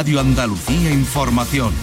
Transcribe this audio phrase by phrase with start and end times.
[0.00, 1.74] Radio Andalucía Información.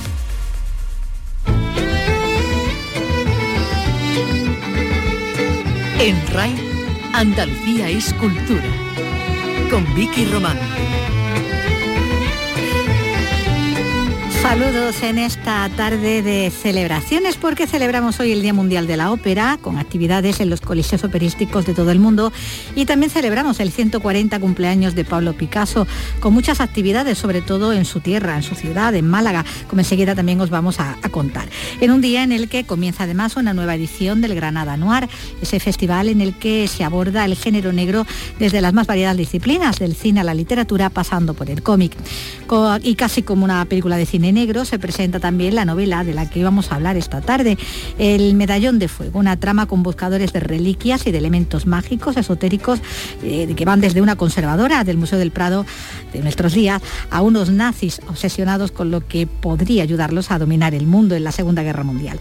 [6.00, 6.56] En RAI,
[7.14, 8.66] Andalucía es cultura.
[9.70, 10.58] Con Vicky Román.
[14.48, 19.60] Saludos en esta tarde de celebraciones porque celebramos hoy el Día Mundial de la Ópera
[19.62, 22.32] con actividades en los coliseos operísticos de todo el mundo
[22.74, 25.86] y también celebramos el 140 cumpleaños de Pablo Picasso
[26.22, 30.16] con muchas actividades, sobre todo en su tierra, en su ciudad, en Málaga, como enseguida
[30.16, 31.50] también os vamos a, a contar.
[31.82, 35.10] En un día en el que comienza además una nueva edición del Granada Noir,
[35.42, 38.08] ese festival en el que se aborda el género negro
[38.40, 41.92] desde las más variadas disciplinas, del cine a la literatura, pasando por el cómic.
[42.82, 46.40] Y casi como una película de cine se presenta también la novela de la que
[46.40, 47.58] íbamos a hablar esta tarde,
[47.98, 52.80] El Medallón de Fuego, una trama con buscadores de reliquias y de elementos mágicos, esotéricos,
[53.24, 55.66] eh, que van desde una conservadora del Museo del Prado
[56.14, 60.86] de nuestros días a unos nazis obsesionados con lo que podría ayudarlos a dominar el
[60.86, 62.20] mundo en la Segunda Guerra Mundial.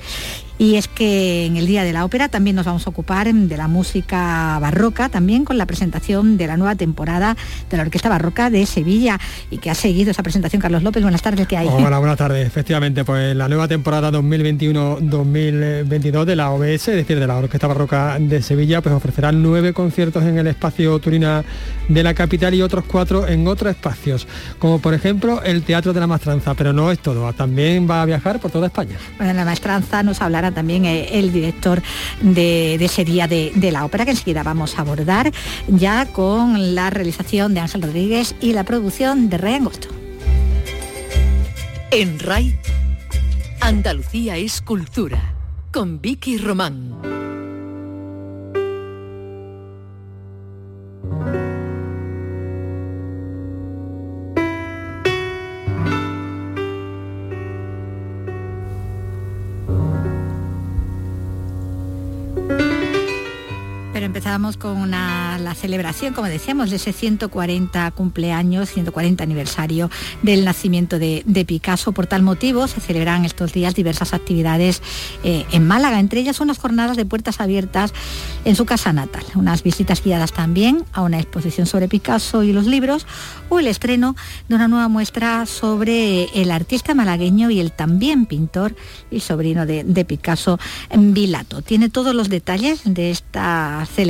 [0.59, 3.57] Y es que en el Día de la Ópera también nos vamos a ocupar de
[3.57, 7.37] la música barroca, también con la presentación de la nueva temporada
[7.69, 9.19] de la Orquesta Barroca de Sevilla
[9.51, 11.03] y que ha seguido esa presentación Carlos López.
[11.03, 11.69] Buenas tardes, ¿qué hay?
[11.69, 12.47] Hola, buenas tardes.
[12.47, 18.19] Efectivamente, pues la nueva temporada 2021-2022 de la OBS, es decir, de la Orquesta Barroca
[18.19, 21.45] de Sevilla, pues ofrecerá nueve conciertos en el espacio Turina
[21.89, 24.27] de la capital y otros cuatro en otros espacios,
[24.59, 28.05] como por ejemplo el Teatro de la Maestranza, pero no es todo, también va a
[28.05, 28.97] viajar por toda España.
[29.17, 31.83] Bueno, en la Maestranza nos hablará también eh, el director
[32.21, 35.33] de, ese día de, de, la ópera que enseguida vamos a abordar
[35.69, 39.89] ya con la realización de Ángel Rodríguez y la producción de Rey Angosto.
[41.91, 42.59] En RAI,
[43.61, 45.35] Andalucía es cultura,
[45.73, 47.36] con Vicky Román.
[64.17, 69.91] Empezamos con la celebración, como decíamos, de ese 140 cumpleaños, 140 aniversario
[70.23, 71.93] del nacimiento de, de Picasso.
[71.93, 74.81] Por tal motivo se celebran estos días diversas actividades
[75.23, 77.93] eh, en Málaga, entre ellas unas jornadas de puertas abiertas
[78.47, 82.65] en su casa natal, unas visitas guiadas también a una exposición sobre Picasso y los
[82.65, 83.07] libros
[83.51, 84.17] o el estreno
[84.49, 88.77] de una nueva muestra sobre el artista malagueño y el también pintor
[89.11, 90.59] y sobrino de, de Picasso,
[90.91, 91.61] Vilato.
[91.61, 94.06] Tiene todos los detalles de esta celebración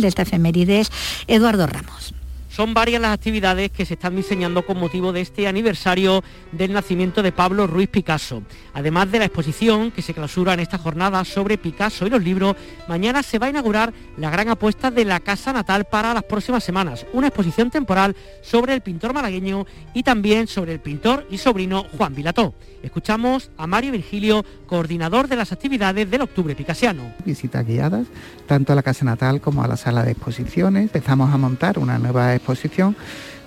[0.00, 0.90] de esta efemérides,
[1.26, 2.19] Eduardo Ramos.
[2.60, 6.22] Son varias las actividades que se están diseñando con motivo de este aniversario
[6.52, 8.42] del nacimiento de Pablo Ruiz Picasso.
[8.74, 12.56] Además de la exposición que se clausura en esta jornada sobre Picasso y los libros,
[12.86, 16.62] mañana se va a inaugurar la gran apuesta de la Casa Natal para las próximas
[16.62, 21.86] semanas, una exposición temporal sobre el pintor malagueño y también sobre el pintor y sobrino
[21.96, 22.54] Juan Vilató.
[22.82, 27.14] Escuchamos a Mario Virgilio, coordinador de las actividades del Octubre Picasiano.
[27.24, 28.06] Visitas guiadas,
[28.46, 30.82] tanto a la Casa Natal como a la sala de exposiciones.
[30.82, 32.49] Empezamos a montar una nueva exposición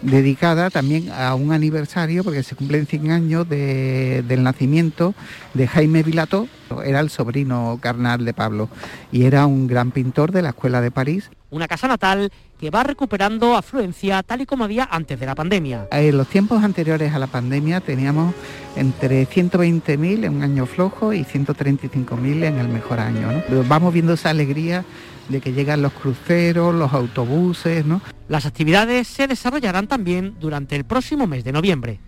[0.03, 5.13] dedicada también a un aniversario, porque se cumplen 100 años de, del nacimiento
[5.53, 6.47] de Jaime Vilató,
[6.83, 8.69] era el sobrino carnal de Pablo
[9.11, 11.29] y era un gran pintor de la Escuela de París.
[11.51, 15.87] Una casa natal que va recuperando afluencia tal y como había antes de la pandemia.
[15.91, 18.33] En los tiempos anteriores a la pandemia teníamos
[18.75, 23.43] entre 120.000 en un año flojo y 135.000 en el mejor año.
[23.49, 23.63] ¿no?
[23.67, 24.83] Vamos viendo esa alegría
[25.29, 28.01] de que llegan los cruceros, los autobuses, ¿no?
[28.27, 31.99] Las actividades se desarrollarán también durante el próximo mes de noviembre.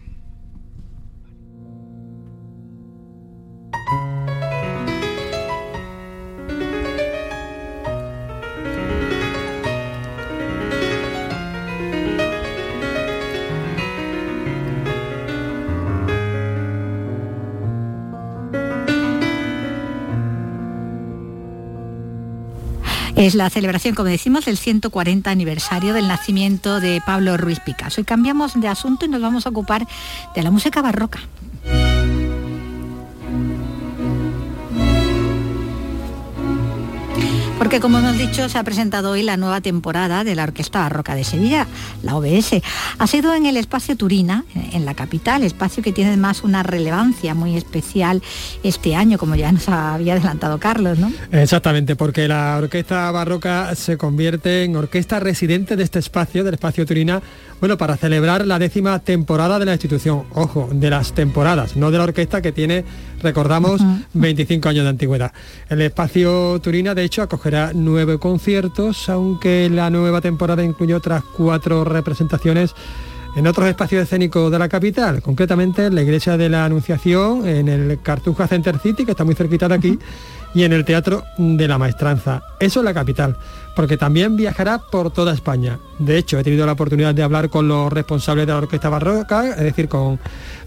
[23.15, 28.01] Es la celebración, como decimos, del 140 aniversario del nacimiento de Pablo Ruiz Picasso.
[28.01, 29.87] Y cambiamos de asunto y nos vamos a ocupar
[30.35, 31.21] de la música barroca.
[37.75, 41.13] Porque como hemos dicho, se ha presentado hoy la nueva temporada de la Orquesta Barroca
[41.13, 41.67] de Sevilla,
[42.03, 42.61] la OBS.
[42.99, 47.33] Ha sido en el espacio Turina, en la capital, espacio que tiene además una relevancia
[47.33, 48.23] muy especial
[48.63, 51.11] este año, como ya nos había adelantado Carlos, ¿no?
[51.33, 56.85] Exactamente, porque la Orquesta Barroca se convierte en orquesta residente de este espacio, del espacio
[56.85, 57.21] Turina,
[57.59, 60.23] bueno, para celebrar la décima temporada de la institución.
[60.33, 62.85] Ojo, de las temporadas, no de la orquesta que tiene,
[63.21, 63.81] recordamos,
[64.13, 65.31] 25 años de antigüedad.
[65.69, 71.83] El espacio Turina, de hecho, acogerá nueve conciertos, aunque la nueva temporada incluye otras cuatro
[71.83, 72.73] representaciones
[73.35, 77.67] en otros espacios escénicos de la capital, concretamente en la iglesia de la Anunciación, en
[77.67, 79.99] el Cartuja Center City, que está muy cerquita de aquí,
[80.53, 82.43] y en el Teatro de la Maestranza.
[82.61, 83.35] Eso es la capital,
[83.75, 85.79] porque también viajará por toda España.
[85.99, 89.49] De hecho, he tenido la oportunidad de hablar con los responsables de la Orquesta Barroca,
[89.49, 90.19] es decir, con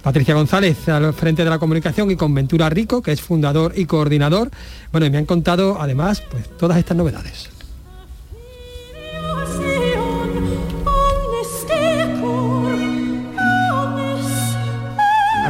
[0.02, 3.86] Patricia González al frente de la comunicación y con Ventura Rico, que es fundador y
[3.86, 4.50] coordinador.
[4.92, 7.57] Bueno, y me han contado además pues, todas estas novedades.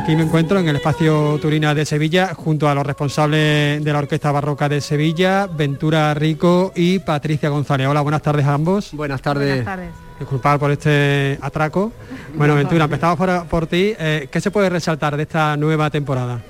[0.08, 3.98] Aquí me encuentro en el espacio Turina de Sevilla junto a los responsables de la
[3.98, 7.88] Orquesta Barroca de Sevilla, Ventura Rico y Patricia González.
[7.88, 8.94] Hola, buenas tardes a ambos.
[8.94, 9.48] Buenas tardes.
[9.48, 9.90] Buenas tardes.
[10.18, 11.92] Disculpad por este atraco.
[12.34, 13.18] Bueno, Ventura, empezamos
[13.50, 13.92] por, ti.
[13.98, 16.40] Eh, ¿Qué se puede resaltar de esta nueva temporada?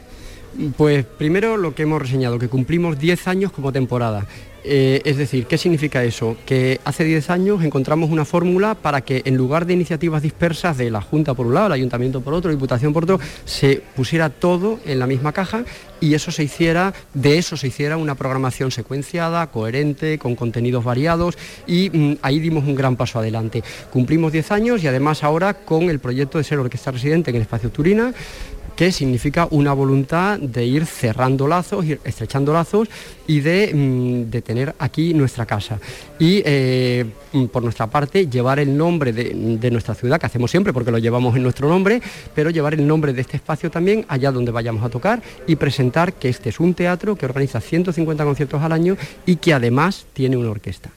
[0.76, 4.24] Pues primero lo que hemos reseñado, que cumplimos 10 años como temporada.
[4.70, 6.36] Eh, es decir, ¿qué significa eso?
[6.44, 10.90] Que hace 10 años encontramos una fórmula para que en lugar de iniciativas dispersas de
[10.90, 14.78] la Junta por un lado, el Ayuntamiento por otro, Diputación por otro, se pusiera todo
[14.84, 15.64] en la misma caja
[16.00, 21.38] y eso se hiciera, de eso se hiciera una programación secuenciada, coherente, con contenidos variados
[21.66, 23.64] y mm, ahí dimos un gran paso adelante.
[23.90, 27.42] Cumplimos 10 años y además ahora con el proyecto de ser orquesta residente en el
[27.42, 28.12] espacio Turina,
[28.78, 32.88] que significa una voluntad de ir cerrando lazos, estrechando lazos
[33.26, 35.80] y de, mm, tener aquí nuestra casa.
[36.20, 40.52] Y eh, mm, por nuestra parte, llevar el nombre de, de, nuestra ciudad, que hacemos
[40.52, 42.00] siempre porque lo llevamos en nuestro nombre,
[42.36, 46.12] pero llevar el nombre de este espacio también allá donde vayamos a tocar y presentar
[46.12, 48.96] que este es un teatro que organiza 150 conciertos al año
[49.26, 50.92] y que además tiene una orquesta.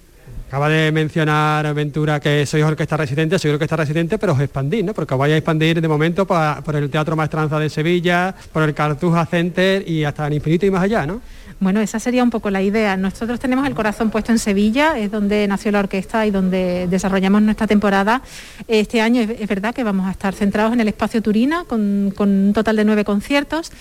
[0.52, 4.94] Acaba de mencionar Ventura que sois orquesta residente, soy orquesta residente, pero os expandís, ¿no?
[4.94, 8.74] Porque os vais a expandir de momento por el Teatro Maestranza de Sevilla, por el
[8.74, 11.22] Cartuja Center y hasta el infinito y más allá, ¿no?
[11.62, 12.98] Bueno, esa sería un poco la idea.
[12.98, 17.44] Nosotros tenemos el corazón puesto en Sevilla, es donde nació la orquesta y donde desarrollamos
[17.44, 18.24] nuestra temporada.
[18.68, 22.52] Este año es, verdad que vamos a estar centrados en el espacio Turina con, un
[22.54, 23.72] total de nueve conciertos,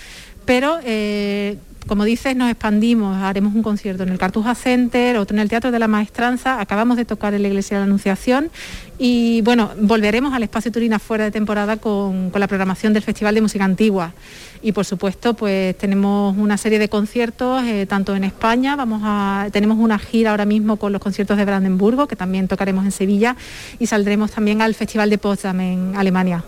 [0.51, 5.43] pero eh, como dices, nos expandimos, haremos un concierto en el Cartuja Center, otro en
[5.43, 8.51] el Teatro de la Maestranza, acabamos de tocar en la Iglesia de la Anunciación.
[8.99, 13.43] Y bueno, volveremos al Espacio Turina fuera de temporada con, la programación del Festival de
[13.43, 14.13] Música Antigua.
[14.61, 19.51] Y por supuesto, pues tenemos una serie de conciertos, eh, tanto en España, vamos a,
[19.53, 23.37] tenemos una gira ahora mismo con los conciertos de Brandenburgo, que también tocaremos en Sevilla,
[23.79, 26.43] y saldremos también al Festival de Potsdam en Alemania.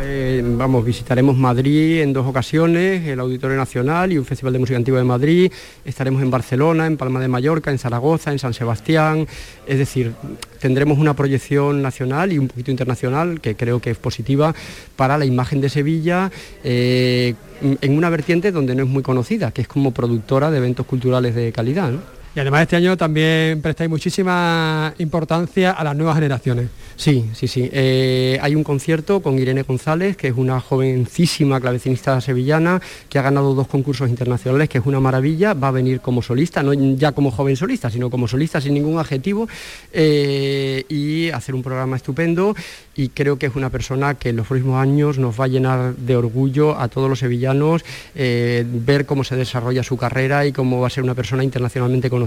[0.00, 4.76] Eh, vamos, visitaremos Madrid en dos ocasiones, el Auditorio Nacional y un Festival de Música
[4.76, 5.52] Antigua de Madrid.
[5.84, 9.26] Estaremos en Barcelona, en Palma de Mallorca, en Zaragoza, en San Sebastián.
[9.66, 10.12] Es decir,
[10.58, 14.54] tendremos una proyección nacional y un poquito internacional que creo que es positiva
[14.96, 16.30] para la imagen de Sevilla
[16.64, 20.86] eh, en una vertiente donde no es muy conocida, que es como productora de eventos
[20.86, 21.92] culturales de calidad.
[22.32, 26.68] Y además este año también prestáis muchísima importancia a las nuevas generaciones.
[26.94, 27.68] Sí, sí, sí.
[27.72, 33.22] Eh, hay un concierto con Irene González, que es una jovencísima clavecinista sevillana, que ha
[33.22, 35.54] ganado dos concursos internacionales, que es una maravilla.
[35.54, 39.00] Va a venir como solista, no ya como joven solista, sino como solista sin ningún
[39.00, 39.48] adjetivo,
[39.92, 42.54] eh, y hacer un programa estupendo.
[42.94, 45.96] Y creo que es una persona que en los próximos años nos va a llenar
[45.96, 47.82] de orgullo a todos los sevillanos,
[48.14, 52.08] eh, ver cómo se desarrolla su carrera y cómo va a ser una persona internacionalmente
[52.10, 52.19] conocida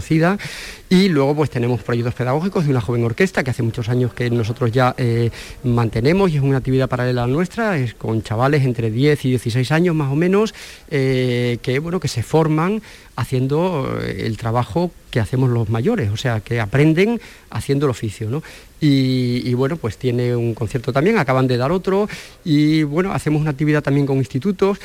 [0.90, 4.30] y luego pues tenemos proyectos pedagógicos de una joven orquesta que hace muchos años que
[4.30, 5.32] nosotros ya eh,
[5.64, 9.72] mantenemos y es una actividad paralela a nuestra, es con chavales entre 10 y 16
[9.72, 10.54] años más o menos
[10.90, 12.82] eh, que bueno que se forman
[13.16, 17.22] haciendo eh, el trabajo que hacemos los mayores, o sea, que aprenden
[17.52, 18.42] haciendo el oficio,
[18.82, 22.10] Y, y, bueno, pues tiene un concierto también, acaban de dar otro,
[22.44, 24.80] y bueno, hacemos una actividad también con institutos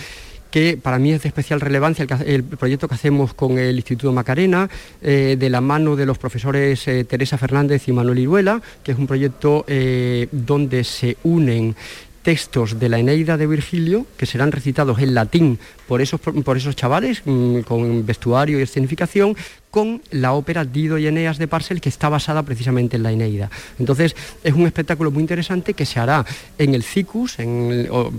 [0.51, 4.69] que para mí es de especial relevancia el, proyecto que hacemos con el Instituto Macarena,
[5.03, 8.99] eh, de la mano de los profesores eh, Teresa Fernández y Manuel Iruela, que es
[8.99, 11.77] un proyecto eh, donde se unen
[12.23, 16.77] textos de la Eneida de Virgilio, que serán recitados en latín por esos, por esos
[16.77, 19.35] chavales, mm, con vestuario y escenificación,
[19.71, 23.51] con la ópera Dido y Eneas de Parcel, que está basada precisamente en la Eneida.
[23.79, 26.25] Entonces, es un espectáculo muy interesante que se hará
[26.59, 27.37] en el CICUS,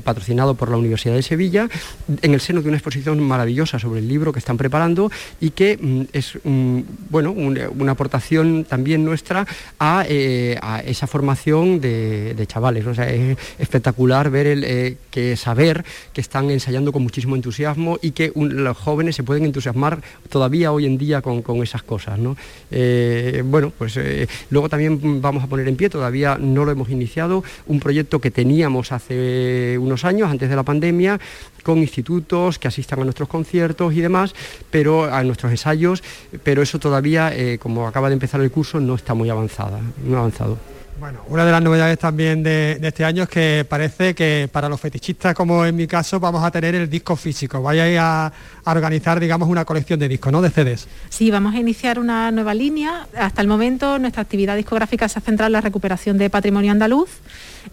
[0.03, 1.67] patrocinado por la Universidad de Sevilla,
[2.21, 5.77] en el seno de una exposición maravillosa sobre el libro que están preparando y que
[5.77, 6.37] mm, es
[7.09, 9.45] bueno, una aportación también nuestra
[9.79, 12.85] a, eh, esa formación de, chavales.
[12.85, 18.31] Es espectacular ver el, eh, que saber que están ensayando con muchísimo entusiasmo y que
[18.35, 22.19] los jóvenes se pueden entusiasmar todavía hoy en día con con, esas cosas.
[22.71, 26.89] Eh, bueno, pues eh, luego también vamos a poner en pie, todavía no lo hemos
[26.89, 31.19] iniciado, un proyecto que teníamos hace unos años, antes de la pandemia,
[31.63, 34.33] con institutos que asistan a nuestros conciertos y demás,
[34.71, 36.03] pero a nuestros ensayos,
[36.43, 40.17] pero eso todavía, eh, como acaba de empezar el curso, no está muy avanzada, no
[40.17, 40.78] avanzado.
[40.99, 44.81] Bueno, una de las novedades también de, este año es que parece que para los
[44.81, 47.61] fetichistas, como en mi caso, vamos a tener el disco físico.
[47.61, 48.33] Vaya a,
[48.65, 50.41] a organizar, digamos, una colección de discos, ¿no?
[50.41, 50.87] De CDs.
[51.09, 53.07] Sí, vamos a iniciar una nueva línea.
[53.17, 57.09] Hasta el momento nuestra actividad discográfica se ha centrado en la recuperación de patrimonio andaluz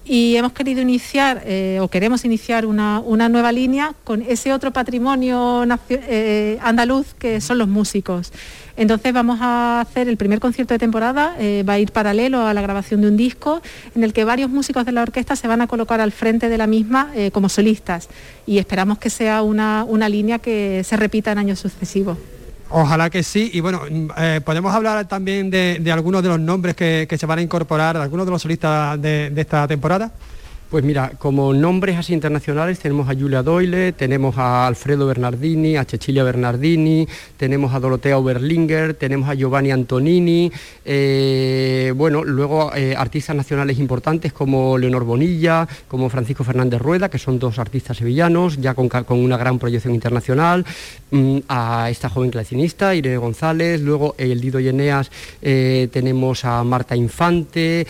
[0.04, 5.64] y hemos querido iniciar eh, o queremos iniciar una, nueva línea con ese otro patrimonio
[5.88, 8.32] eh, andaluz que son los músicos.
[8.76, 12.54] Entonces vamos a hacer el primer concierto de temporada, eh, va a ir paralelo a
[12.54, 13.62] la grabación de un disco
[13.94, 16.58] en el que varios músicos de la orquesta se van a colocar al frente de
[16.58, 18.08] la misma como solistas
[18.46, 22.18] y esperamos que sea una, una línea que se repita en años sucesivos.
[22.70, 23.50] Ojalá que sí.
[23.52, 27.38] Y bueno, mm, eh, podemos hablar también de, algunos de los nombres que, se van
[27.38, 30.12] a incorporar, algunos de los solistas de esta temporada.
[30.70, 35.84] Pues mira, como nombres así internacionales tenemos a Julia Doyle, tenemos a Alfredo Bernardini, a
[35.84, 37.06] Cecilia Bernardini,
[37.36, 40.50] tenemos a Dorotea Oberlinger, tenemos a Giovanni Antonini,
[40.84, 47.18] eh, bueno, luego eh, artistas nacionales importantes como Leonor Bonilla, como Francisco Fernández Rueda, que
[47.18, 50.66] son dos artistas sevillanos, ya con, una gran proyección internacional,
[51.12, 54.66] mm, a esta joven clavecinista, Irene González, luego el Dido y
[55.42, 57.86] eh, tenemos a Marta Infante,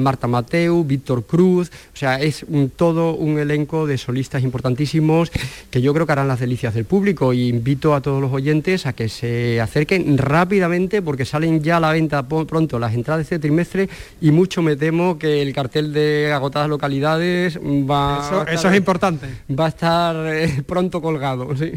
[0.00, 2.44] Marta Mateu, Víctor Cruz, o sea, es
[2.76, 5.30] todo un elenco de solistas importantísimos
[5.70, 8.86] que yo creo que harán las delicias del público y invito a todos los oyentes
[8.86, 13.22] a que se acerquen rápidamente porque salen ya a la venta pronto las entradas de
[13.22, 13.88] este trimestre
[14.20, 19.26] y mucho me temo que el cartel de agotadas localidades va eso, eso es importante
[19.48, 21.72] va a estar eh, pronto colgado sí.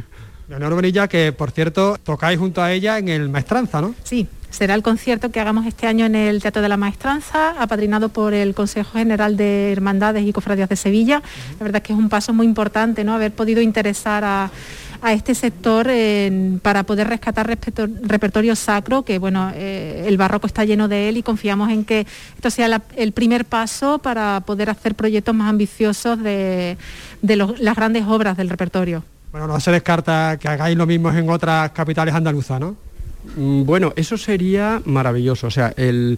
[0.49, 3.93] Leonor Bonilla, que por cierto tocáis junto a ella en el Maestranza, ¿no?
[4.03, 8.09] Sí, será el concierto que hagamos este año en el Teatro de la Maestranza, apadrinado
[8.09, 11.21] por el Consejo General de Hermandades y Cofradías de Sevilla.
[11.59, 13.13] La verdad es que es un paso muy importante, ¿no?
[13.13, 14.51] Haber podido interesar a,
[15.11, 15.87] este sector
[16.61, 21.23] para poder rescatar repertorio sacro, que bueno, eh, el barroco está lleno de él y
[21.23, 26.75] confiamos en que esto sea el primer paso para poder hacer proyectos más ambiciosos de,
[27.21, 29.05] las grandes obras del repertorio.
[29.31, 32.75] Bueno, no se descarta que hagáis lo mismo en otras capitales andaluzas, ¿no?
[33.35, 35.47] Mm, bueno, eso sería maravilloso.
[35.47, 36.17] O sea, el,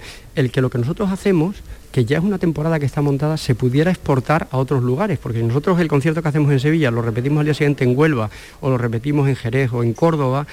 [0.52, 1.58] que lo que nosotros hacemos,
[1.92, 5.20] que ya es una temporada que está montada, se pudiera exportar a otros lugares.
[5.20, 8.30] Porque nosotros el concierto que hacemos en Sevilla lo repetimos al día siguiente en Huelva
[8.62, 10.48] o lo repetimos en Jerez o en Córdoba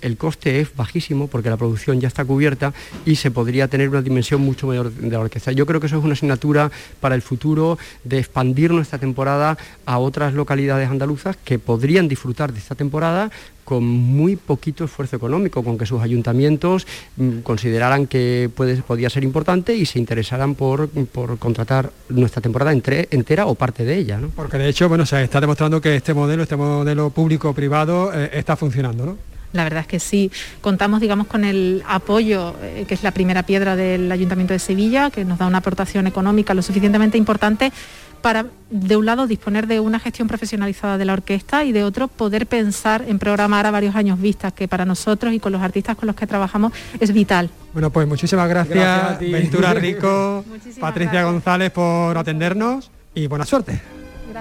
[0.00, 2.72] el coste es bajísimo porque la producción ya está cubierta
[3.04, 5.52] y se podría tener una dimensión mucho mayor de la orquesta.
[5.52, 9.98] Yo creo que eso es una asignatura para el futuro de expandir nuestra temporada a
[9.98, 13.30] otras localidades andaluzas que podrían disfrutar de esta temporada
[13.64, 16.86] con muy poquito esfuerzo económico, con que sus ayuntamientos
[17.16, 20.90] mm, consideraran que puede, podía ser importante y se interesaran por,
[21.38, 24.20] contratar nuestra temporada entera o parte de ella.
[24.36, 28.56] Porque de hecho, bueno, se está demostrando que este modelo, este modelo público-privado eh, está
[28.56, 29.33] funcionando, ¿no?
[29.54, 33.44] La verdad es que sí, contamos digamos con el apoyo, eh, que es la primera
[33.44, 37.72] piedra del Ayuntamiento de Sevilla, que nos da una aportación económica lo suficientemente importante
[38.20, 42.08] para, de un lado, disponer de una gestión profesionalizada de la orquesta y de otro,
[42.08, 45.94] poder pensar en programar a varios años vistas, que para nosotros y con los artistas
[45.94, 47.48] con los que trabajamos es vital.
[47.72, 50.44] Bueno, pues muchísimas gracias, Ventura Rico,
[50.80, 53.80] Patricia González por atendernos y buena suerte.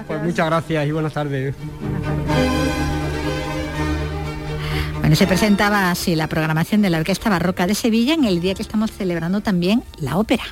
[0.08, 1.53] Pues muchas gracias y Buenas tardes.
[5.13, 8.63] Se presentaba así la programación de la Orquesta Barroca de Sevilla en el día que
[8.63, 10.43] estamos celebrando también la ópera.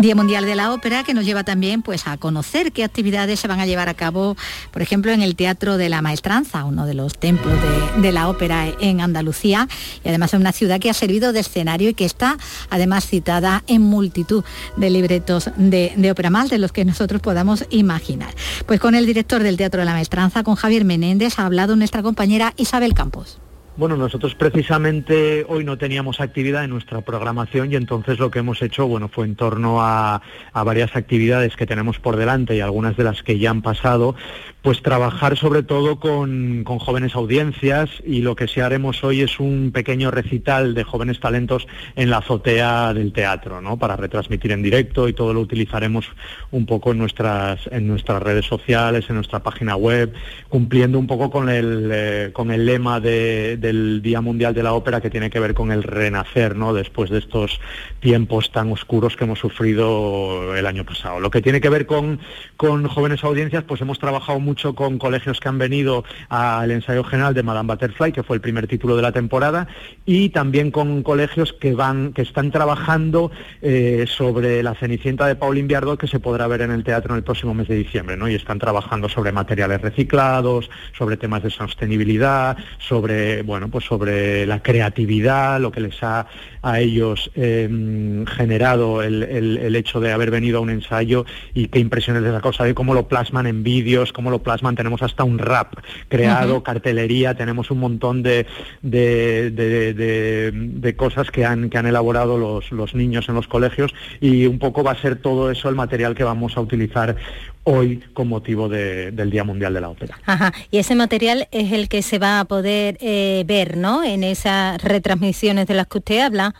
[0.00, 3.48] Día Mundial de la Ópera, que nos lleva también pues, a conocer qué actividades se
[3.48, 4.34] van a llevar a cabo,
[4.70, 7.52] por ejemplo, en el Teatro de la Maestranza, uno de los templos
[8.00, 9.68] de, la ópera en Andalucía,
[10.02, 12.38] y además es una ciudad que ha servido de escenario y que está
[12.70, 14.42] además citada en multitud
[14.78, 18.34] de libretos de, de ópera más de los que nosotros podamos imaginar.
[18.64, 22.02] Pues con el director del Teatro de la Maestranza, con Javier Menéndez, ha hablado nuestra
[22.02, 23.38] compañera Isabel Campos.
[23.80, 28.60] Bueno, nosotros precisamente hoy no teníamos actividad en nuestra programación y entonces lo que hemos
[28.60, 30.20] hecho, bueno, fue en torno a,
[30.52, 34.16] a, varias actividades que tenemos por delante y algunas de las que ya han pasado,
[34.62, 39.70] pues trabajar sobre todo con, jóvenes audiencias y lo que sí haremos hoy es un
[39.72, 43.78] pequeño recital de jóvenes talentos en la azotea del teatro, ¿no?
[43.78, 46.06] Para retransmitir en directo y todo lo utilizaremos
[46.50, 50.12] un poco en nuestras, en nuestras redes sociales, en nuestra página web,
[50.48, 55.00] cumpliendo un poco con el, eh, con el lema del Día Mundial de la Ópera
[55.00, 56.74] que tiene que ver con el renacer, ¿no?
[56.74, 57.60] Después de estos
[58.00, 61.20] tiempos tan oscuros que hemos sufrido el año pasado.
[61.20, 62.20] Lo que tiene que ver con,
[62.56, 67.34] con jóvenes audiencias, pues hemos trabajado mucho con colegios que han venido al ensayo general
[67.34, 69.68] de Madame Butterfly, que fue el primer título de la temporada,
[70.04, 73.30] y también con colegios que van, que están trabajando
[73.62, 77.18] eh, sobre la Cenicienta de Paulín Biardot, que se podrá ver en el teatro en
[77.18, 78.28] el próximo mes de diciembre, ¿no?
[78.28, 84.60] Y están trabajando sobre materiales reciclados, sobre temas de sostenibilidad, sobre bueno, pues sobre la
[84.64, 86.26] creatividad, lo que les ha
[86.62, 92.22] a ellos em, generado el, hecho de haber venido a un ensayo y qué impresiones
[92.22, 95.74] de esa cosa, de cómo lo plasman en vídeos, cómo plasman, tenemos hasta un rap
[96.08, 98.46] creado, cartelería, tenemos un montón de,
[98.82, 104.58] de, cosas que han, que han elaborado los, los niños en los colegios y un
[104.58, 107.16] poco va a ser todo eso el material que vamos a utilizar
[107.64, 110.18] hoy con motivo del Día Mundial de la Ópera.
[110.26, 110.52] Ajá.
[110.70, 114.02] Y ese material es el que se va a poder eh, ver, ¿no?
[114.02, 116.54] En esas retransmisiones de las que usted habla.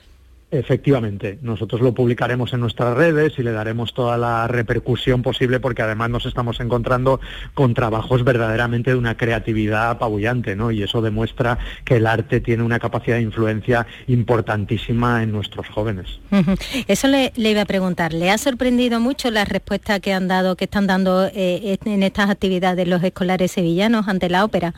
[0.53, 5.83] Efectivamente, nosotros lo publicaremos en nuestras redes y le daremos toda la repercusión posible porque
[5.83, 7.21] además nos estamos encontrando
[7.55, 10.73] con trabajos verdaderamente de una creatividad apabullante, ¿no?
[10.73, 16.19] Y eso demuestra que el arte tiene una capacidad de influencia importantísima en nuestros jóvenes.
[16.89, 20.65] Eso le, iba a preguntar, ¿le ha sorprendido mucho la respuesta que han dado, que
[20.65, 24.75] están dando eh, en estas actividades los escolares sevillanos ante la ópera?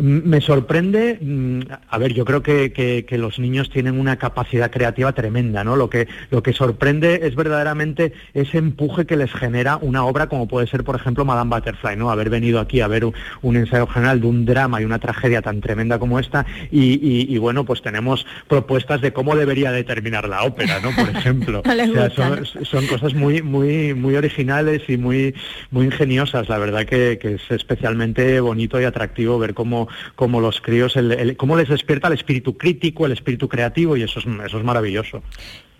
[0.00, 5.64] Me sorprende, mm, a ver, yo creo que, los niños tienen una capacidad creativa tremenda,
[5.64, 5.76] ¿no?
[5.76, 10.48] Lo que, lo que sorprende es verdaderamente ese empuje que les genera una obra como
[10.48, 12.10] puede ser, por ejemplo, Madame Butterfly, ¿no?
[12.10, 15.60] Haber venido aquí a ver un, ensayo general de un drama y una tragedia tan
[15.60, 20.90] tremenda como esta y, bueno, pues tenemos propuestas de cómo debería determinar la ópera, ¿no?
[20.96, 21.62] Por ejemplo.
[22.64, 25.34] son, cosas muy, muy, muy originales y muy,
[25.70, 29.81] muy ingeniosas, la verdad que es especialmente bonito y atractivo ver cómo
[30.14, 30.94] como, los críos,
[31.36, 35.22] cómo les despierta el espíritu crítico, el espíritu creativo y eso es, eso es maravilloso.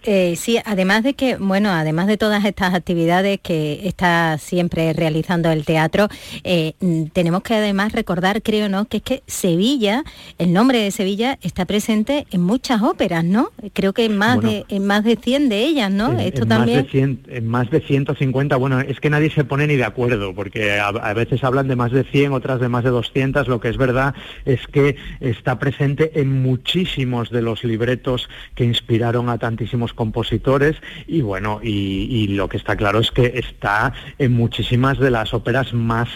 [0.04, 5.50] Eh, sí, además de que, bueno, además de todas estas actividades que está siempre realizando
[5.50, 6.08] el teatro,
[6.44, 10.04] eh, mm, tenemos que además recordar, creo, ¿no?, que es que Sevilla,
[10.38, 13.50] el nombre de Sevilla está presente en muchas óperas, ¿no?
[13.72, 16.18] Creo que en más de en más de 100 de ellas, ¿no?
[16.18, 16.78] Esto también.
[16.78, 19.84] Más de 100, en más de 150, bueno, es que nadie se pone ni de
[19.84, 23.60] acuerdo, porque a, veces hablan de más de 100, otras de más de 200, lo
[23.60, 29.38] que es verdad es que está presente en muchísimos de los libretos que inspiraron a
[29.38, 35.10] tantísimos compositores y bueno, y, lo que está claro es que está en muchísimas de
[35.10, 36.08] las óperas más,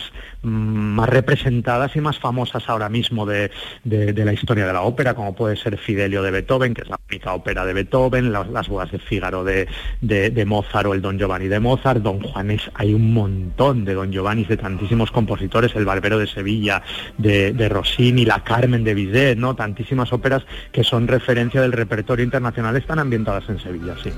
[0.46, 3.50] más representadas y más famosas ahora mismo de,
[3.84, 7.34] la historia de la ópera, como puede ser Fidelio de Beethoven, que es la única
[7.34, 9.68] ópera de Beethoven, las, bodas de Fígaro de,
[10.00, 14.12] de, Mozart o el Don Giovanni de Mozart, Don Juanes, hay un montón de Don
[14.12, 16.82] Giovanni de tantísimos compositores, el Barbero de Sevilla
[17.18, 19.56] de, de Rossini, la Carmen de Bizet, ¿no?
[19.56, 24.10] tantísimas óperas que son referencia del repertorio internacional están ambientadas en Sevilla, sí.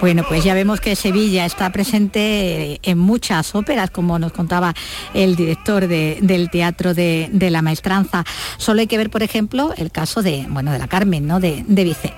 [0.00, 4.72] Bueno, pues ya vemos que Sevilla está presente en muchas óperas, como nos contaba
[5.12, 8.24] el director del Teatro de, la Maestranza.
[8.58, 11.40] Solo hay que ver, por ejemplo, el caso de, bueno, de la Carmen, ¿no?
[11.40, 12.14] De, de Bizet.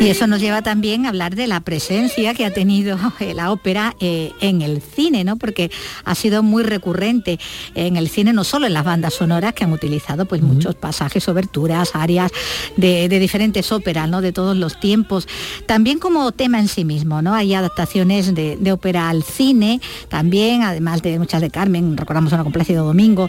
[0.00, 2.98] Y eso nos lleva también a hablar de la presencia que ha tenido
[3.34, 5.36] la ópera eh, en el cine, ¿no?
[5.36, 5.70] Porque
[6.06, 7.38] ha sido muy recurrente
[7.74, 11.28] en el cine, no solo en las bandas sonoras que han utilizado pues muchos pasajes,
[11.28, 12.32] oberturas, áreas
[12.78, 14.22] de, diferentes óperas, ¿no?
[14.22, 15.28] De todos los tiempos.
[15.66, 17.34] También como tema en sí mismo, ¿no?
[17.34, 22.86] Hay adaptaciones de, ópera al cine, también, además de muchas de Carmen, recordamos una Complacido
[22.86, 23.28] Domingo,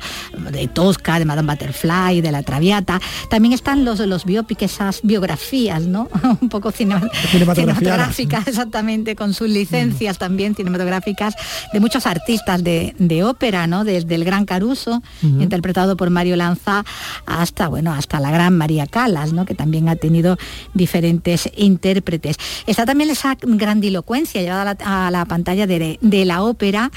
[0.52, 3.02] de Tosca, de Madame Butterfly, de La Traviata.
[3.30, 6.08] También están los, los biopics, esas biografías, ¿no?
[6.42, 11.34] Un poco cinematográficas, exactamente, con sus licencias también cinematográficas
[11.74, 13.84] de muchos artistas de, ópera, ¿no?
[13.84, 16.84] Desde el gran Caruso, interpretado por Mario Lanza,
[17.26, 19.46] hasta, bueno, hasta la gran María Calas, ¿no?
[19.46, 20.38] Que también ha tenido
[20.74, 22.38] diferentes intérpretes.
[22.68, 26.92] Está también esa grandilocuencia llevada a la, pantalla de, la ópera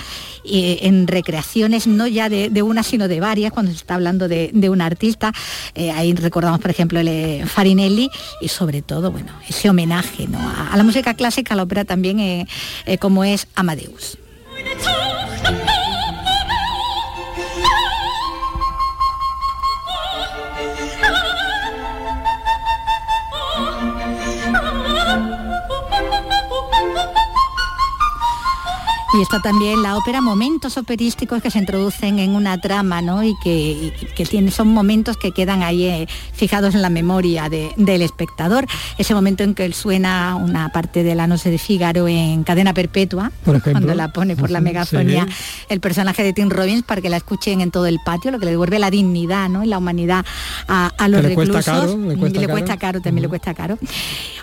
[0.45, 4.69] eh, en recreaciones, no ya de, una, sino de varias, cuando se está hablando de,
[4.69, 5.33] un artista.
[5.75, 10.29] Eh, ahí recordamos, por ejemplo, el eh, Farinelli y sobre todo, bueno, ese homenaje
[10.71, 12.47] a, la música clásica, a la ópera también, eh,
[12.87, 14.19] eh, como es Amadeus.
[29.17, 33.23] Y está también la ópera, momentos operísticos que se introducen en una trama, ¿no?
[33.23, 33.93] Y que,
[34.29, 38.67] tiene, son momentos que quedan ahí eh, fijados en la memoria del espectador.
[38.99, 42.75] Ese momento en que él suena una parte de la Noche de Fígaro en cadena
[42.75, 45.29] perpetua, cuando la pone por la megafonía
[45.69, 48.47] el personaje de Tim Robbins para que la escuchen en todo el patio, lo que
[48.47, 49.63] le devuelve la dignidad ¿no?
[49.63, 50.27] y la humanidad
[50.67, 51.37] a, los reclusos.
[51.37, 53.79] le cuesta caro, le cuesta caro, también le cuesta caro.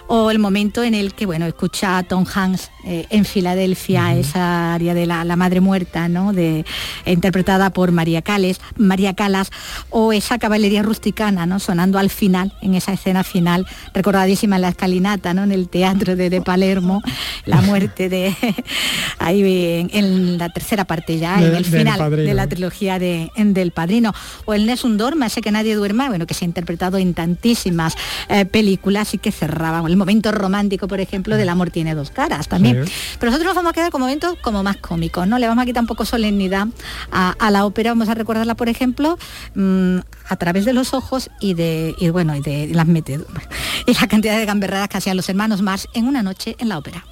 [0.08, 4.61] o el momento en el que, bueno, escucha a Tom Hanks eh, en Filadelfia, esa
[4.62, 6.34] área de la, madre muerta, ¿no?
[6.34, 6.66] De,
[7.06, 9.52] interpretada por María Cales, María Calas,
[9.90, 11.60] o esa caballería rusticana, ¿no?
[11.60, 15.44] Sonando al final, en esa escena final, recordadísima en la escalinata, ¿no?
[15.44, 17.02] En el teatro de, Palermo,
[17.46, 18.36] la muerte de
[19.20, 24.14] ahí en, la tercera parte ya, en el final de la trilogía de, del Padrino.
[24.46, 27.96] O el Nessun Dorma, ese que nadie duerma, bueno, que se ha interpretado en tantísimas
[28.30, 29.88] eh, películas y que cerraba.
[29.88, 32.86] El momento romántico, por ejemplo, del amor tiene dos caras también.
[33.20, 35.40] Pero nosotros nos vamos a quedar con momentos como más cómicos, ¿no?
[35.40, 36.68] Le vamos a quitar un poco solemnidad
[37.12, 39.18] a, la ópera, vamos a recordarla, por ejemplo,
[39.56, 43.48] mm, a través de los ojos y de, bueno, y de las meteduras
[43.88, 46.78] y la cantidad de gamberradas que hacían los hermanos más en una noche en la
[46.78, 47.06] ópera.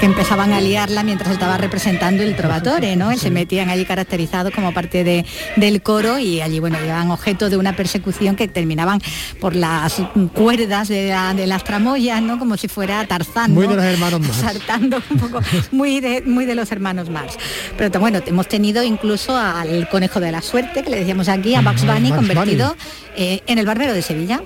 [0.00, 3.16] Empezaban a liarla mientras estaba representando el Trovatore, ¿no?
[3.16, 5.24] Se metían allí caracterizados como parte de,
[5.56, 9.00] del coro y allí, bueno, llevaban objeto de una persecución que terminaban
[9.40, 10.02] por las
[10.34, 12.38] cuerdas de, las tramoyas, ¿no?
[12.38, 14.36] Como si fuera Tarzán, Muy de los hermanos más.
[14.36, 17.38] Saltando un poco, muy de, muy de los hermanos más.
[17.78, 21.62] Pero bueno, hemos tenido incluso al conejo de la suerte, que le decíamos aquí, a
[21.62, 22.76] Bugs Bunny, convertido
[23.16, 24.42] eh, en el barbero de Sevilla.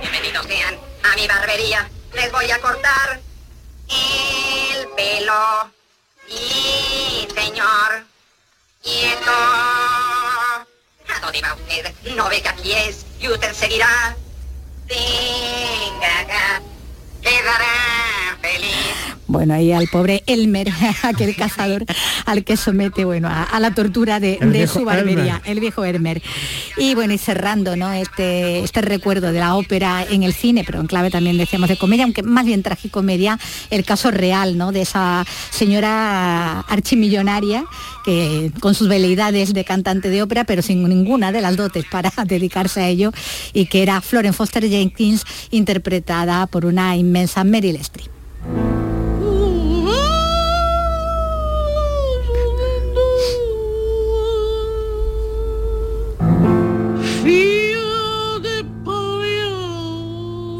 [0.00, 1.88] Bienvenidos sean a mi barbería.
[2.14, 3.27] Les voy a cortar
[3.88, 5.72] el pelo.
[6.28, 8.04] Y señor,
[8.82, 9.30] quieto.
[9.30, 11.94] ¿A dónde va usted?
[12.14, 14.16] No ve que aquí es y usted seguirá.
[14.86, 16.62] Venga acá,
[18.40, 19.18] feliz.
[19.28, 20.68] Bueno, ahí al pobre Elmer,
[21.02, 21.84] aquel cazador
[22.24, 26.22] al que somete, bueno, a, la tortura de, su barbería, el viejo Elmer.
[26.78, 27.92] Y bueno, y cerrando, ¿no?
[27.92, 31.76] Este, este recuerdo de la ópera en el cine, pero en clave también decíamos de
[31.76, 33.38] comedia, aunque más bien tragicomedia,
[33.68, 34.72] el caso real, ¿no?
[34.72, 37.64] De esa señora archimillonaria
[38.06, 42.10] que con sus veleidades de cantante de ópera, pero sin ninguna de las dotes para
[42.24, 43.12] dedicarse a ello,
[43.52, 48.08] y que era Florence Foster Jenkins, interpretada por una inmensa Meryl Streep.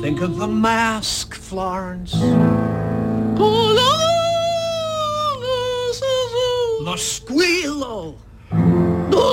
[0.03, 2.12] Think of the mask, Florence.
[6.88, 8.16] The squealo.
[9.11, 9.27] The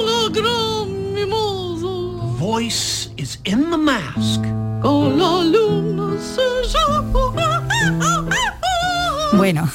[2.37, 4.41] voice is in the mask.
[9.37, 9.69] Bueno,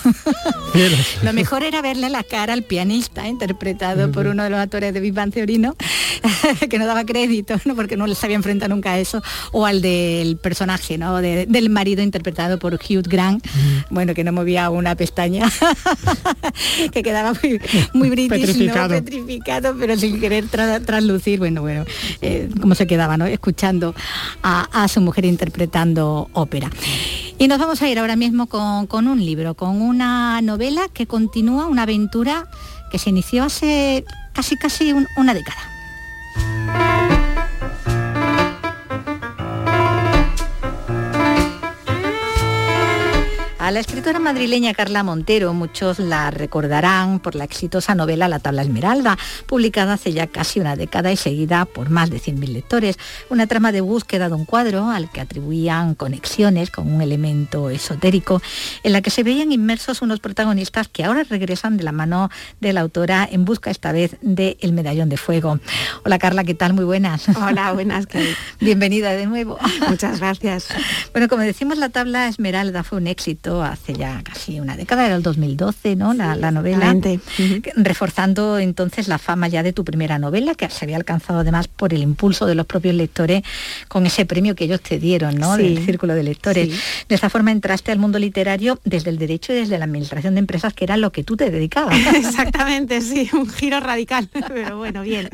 [1.23, 5.01] lo mejor era verle la cara al pianista, interpretado por uno de los actores de
[5.01, 5.33] Big Bang
[6.70, 7.75] que no daba crédito, ¿no?
[7.75, 11.18] porque no les había enfrentado nunca a eso, o al del personaje, ¿no?
[11.18, 13.46] del marido interpretado por Hugh Grant,
[13.90, 15.51] bueno, que no movía una pestaña,
[16.92, 17.61] que quedaba muy,
[17.92, 19.75] muy british, petrificado.
[19.79, 21.85] pero sin querer traslucir, bueno, bueno,
[22.20, 23.27] eh, cómo se quedaba, ¿no?
[23.27, 23.94] Escuchando
[24.42, 26.70] a, su mujer interpretando ópera.
[27.40, 31.07] Y nos vamos a ir ahora mismo con, con un libro, con una novela que
[31.07, 32.46] continúa una aventura
[32.92, 36.99] que se inició hace casi casi una década.
[43.70, 48.62] A la escritora madrileña Carla Montero, muchos la recordarán por la exitosa novela La tabla
[48.62, 52.98] esmeralda, publicada hace ya casi una década y seguida por más de 100.000 lectores.
[53.28, 58.42] Una trama de búsqueda de un cuadro al que atribuían conexiones con un elemento esotérico,
[58.83, 62.28] en la que se veían inmersos unos protagonistas que ahora regresan de la mano
[62.61, 65.61] de la autora en busca esta vez del el medallón de fuego.
[66.04, 66.74] Hola Carla, ¿qué tal?
[66.74, 67.28] Muy buenas.
[67.28, 68.09] Hola, buenas.
[68.61, 69.61] Bienvenida de nuevo.
[69.88, 70.66] Muchas gracias.
[71.12, 75.16] Bueno, como decimos, La tabla esmeralda fue un éxito hace ya casi una década, era
[75.16, 76.14] el 2012, ¿no?
[76.14, 76.94] La, novela,
[77.77, 81.94] reforzando entonces la fama ya de tu primera novela, que se había alcanzado además por
[81.94, 83.42] el impulso de los propios lectores
[83.88, 85.57] con ese premio que ellos te dieron, ¿no?
[85.57, 86.68] Del Círculo de Lectores.
[87.09, 90.40] De esta forma entraste al mundo literario desde el derecho y desde la administración de
[90.40, 91.96] empresas, que era lo que tú te dedicabas.
[92.14, 95.29] Exactamente, sí, un giro radical, pero bueno, bien.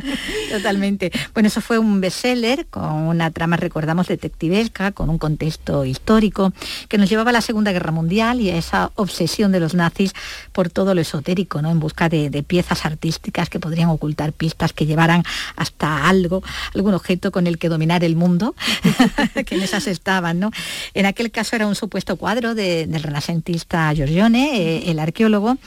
[0.50, 1.12] Totalmente.
[1.34, 6.52] Bueno, eso fue un bestseller con una trama, recordamos, detectivesca, con un contexto histórico,
[6.88, 10.12] que nos llevaba a la Segunda Guerra Mundial y a esa obsesión de los nazis
[10.52, 11.70] por todo lo esotérico, ¿no?
[11.70, 15.22] en busca de, piezas artísticas que podrían ocultar pistas que llevaran
[15.56, 16.42] hasta algo,
[16.74, 18.54] algún objeto con el que dominar el mundo,
[19.46, 20.40] que en esas estaban.
[20.40, 20.50] ¿no?
[20.94, 25.58] En aquel caso era un supuesto cuadro del renacentista Giorgione, eh, el arqueólogo,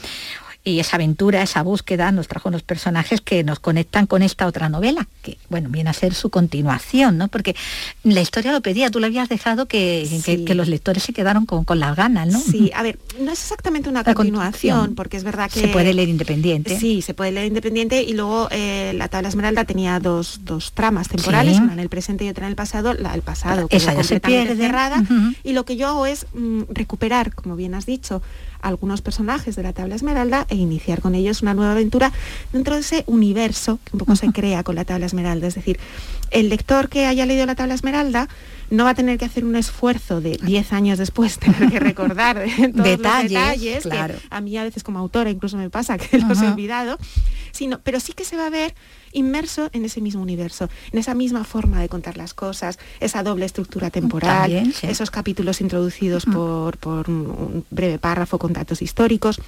[0.70, 4.68] y esa aventura, esa búsqueda nos trajo unos personajes que nos conectan con esta otra
[4.68, 7.28] novela, que bueno, viene a ser su continuación, ¿no?
[7.28, 7.54] Porque
[8.04, 11.64] la historia lo pedía, tú le habías dejado que, que, los lectores se quedaron con,
[11.64, 12.40] con las ganas, ¿no?
[12.40, 15.60] Sí, a ver, no es exactamente una continuación, porque es verdad que...
[15.60, 16.78] Se puede leer independiente.
[16.78, 20.40] Sí, se puede leer independiente y luego eh, la tabla esmeralda tenía dos,
[20.74, 23.94] tramas temporales, una en el presente y otra en el pasado, la del pasado, esa
[23.94, 24.56] ya se pierde.
[24.56, 25.04] cerrada,
[25.44, 28.22] y lo que yo hago es mm, recuperar, como bien has dicho,
[28.62, 32.12] algunos personajes de la tabla esmeralda e iniciar con ellos una nueva aventura
[32.52, 35.46] dentro de ese universo que un poco se crea con la tabla esmeralda.
[35.46, 35.78] Es decir,
[36.30, 38.28] el lector que haya leído la tabla esmeralda
[38.70, 42.36] no va a tener que hacer un esfuerzo de 10 años después tener que recordar
[42.56, 44.14] todos detalles, los detalles claro.
[44.30, 46.96] a mí a veces como autora incluso me pasa que los he olvidado,
[47.50, 48.74] sino, pero sí que se va a ver
[49.12, 53.46] inmerso en ese mismo universo, en esa misma forma de contar las cosas, esa doble
[53.46, 59.40] estructura temporal, esos capítulos introducidos por, por un breve párrafo con datos históricos.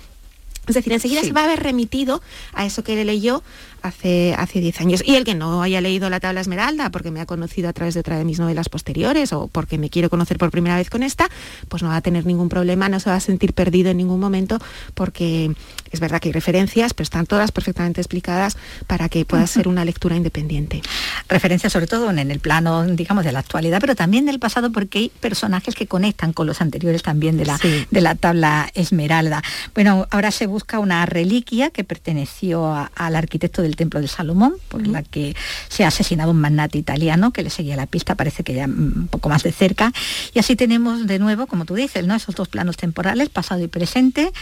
[0.68, 2.22] Es decir, enseguida se va a haber remitido
[2.52, 3.42] a eso que leyó
[3.82, 5.02] hace, hace 10 años.
[5.04, 7.94] Y el que no haya leído La Tabla Esmeralda, porque me ha conocido a través
[7.94, 11.02] de otra de mis novelas posteriores o porque me quiero conocer por primera vez con
[11.02, 11.28] esta,
[11.68, 14.20] pues no va a tener ningún problema, no se va a sentir perdido en ningún
[14.20, 14.58] momento,
[14.94, 15.52] porque
[15.90, 19.84] es verdad que hay referencias, pero están todas perfectamente explicadas para que pueda ser una
[19.84, 20.82] lectura independiente.
[21.28, 24.98] Referencias sobre todo en el plano, digamos, de la actualidad, pero también del pasado, porque
[24.98, 27.58] hay personajes que conectan con los anteriores también de la,
[27.90, 29.42] de la tabla Esmeralda.
[29.74, 34.86] Bueno, ahora se busca una reliquia que perteneció al arquitecto del Templo de Salomón, por
[34.86, 35.34] la que
[35.68, 39.08] se ha asesinado un magnate italiano que le seguía la pista, parece que ya un
[39.10, 39.92] poco más de cerca.
[40.34, 42.14] Y así tenemos de nuevo, como tú dices, ¿no?
[42.14, 44.32] esos dos planos temporales, pasado y presente.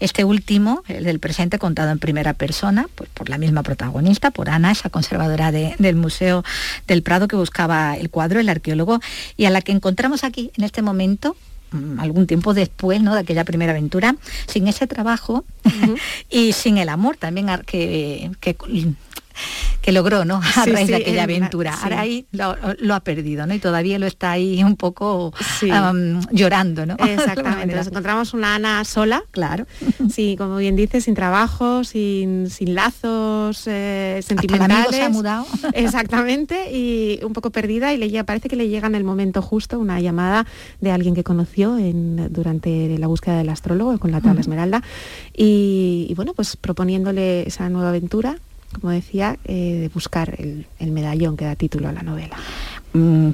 [0.00, 4.50] Este último, el del presente, contado en primera persona, pues por la misma protagonista, por
[4.50, 6.44] Ana, esa conservadora del Museo
[6.86, 9.00] del Prado que buscaba el cuadro, el arqueólogo,
[9.36, 11.49] y a la que encontramos aquí en este momento Mm,
[11.98, 13.14] algún tiempo después ¿no?
[13.14, 15.44] de aquella primera aventura, sin ese trabajo
[16.30, 18.56] y sin el amor también que, que
[19.82, 20.40] que logró, ¿no?
[20.56, 21.74] A raíz de aquella aventura.
[21.82, 23.54] Ahora ahí lo, ha perdido, ¿no?
[23.54, 25.32] Y todavía lo está ahí un poco
[26.30, 26.96] llorando, ¿no?
[26.98, 27.74] Exactamente.
[27.74, 29.22] Nos encontramos una Ana sola.
[29.30, 29.66] Claro.
[30.10, 34.90] Sí, como bien dices, sin trabajo, sin, sin lazos eh, sentimentales.
[34.90, 35.46] se ha mudado.
[35.72, 36.70] Exactamente.
[36.72, 40.00] Y un poco perdida y le parece que le llega en el momento justo una
[40.00, 40.46] llamada
[40.80, 44.82] de alguien que conoció en, durante la búsqueda del astrólogo con la tabla esmeralda.
[45.34, 48.36] Y, y bueno, pues proponiéndole esa nueva aventura
[48.72, 52.36] como decía, eh, de buscar el, medallón que da título a la novela.
[52.92, 53.30] Mm,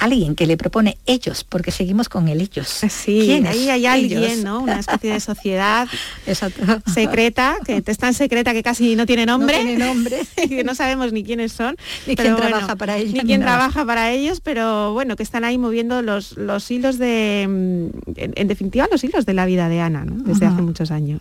[0.00, 2.68] alguien que le propone ellos, porque seguimos con el ellos.
[2.88, 4.60] Sí, ahí hay alguien, ¿no?
[4.60, 5.88] Una especie de sociedad
[6.94, 9.58] secreta, que es tan secreta que casi no tiene nombre.
[9.58, 10.20] No tiene nombre.
[10.42, 11.76] y que no sabemos ni quiénes son.
[12.06, 13.14] Ni quién trabaja para ellos.
[13.14, 17.46] Ni quién trabaja para ellos, pero bueno, que están ahí moviendo los, los hilos de,
[17.48, 20.22] mm, en, definitiva, los hilos de la vida de Ana, ¿no?
[20.22, 21.20] Desde hace muchos años.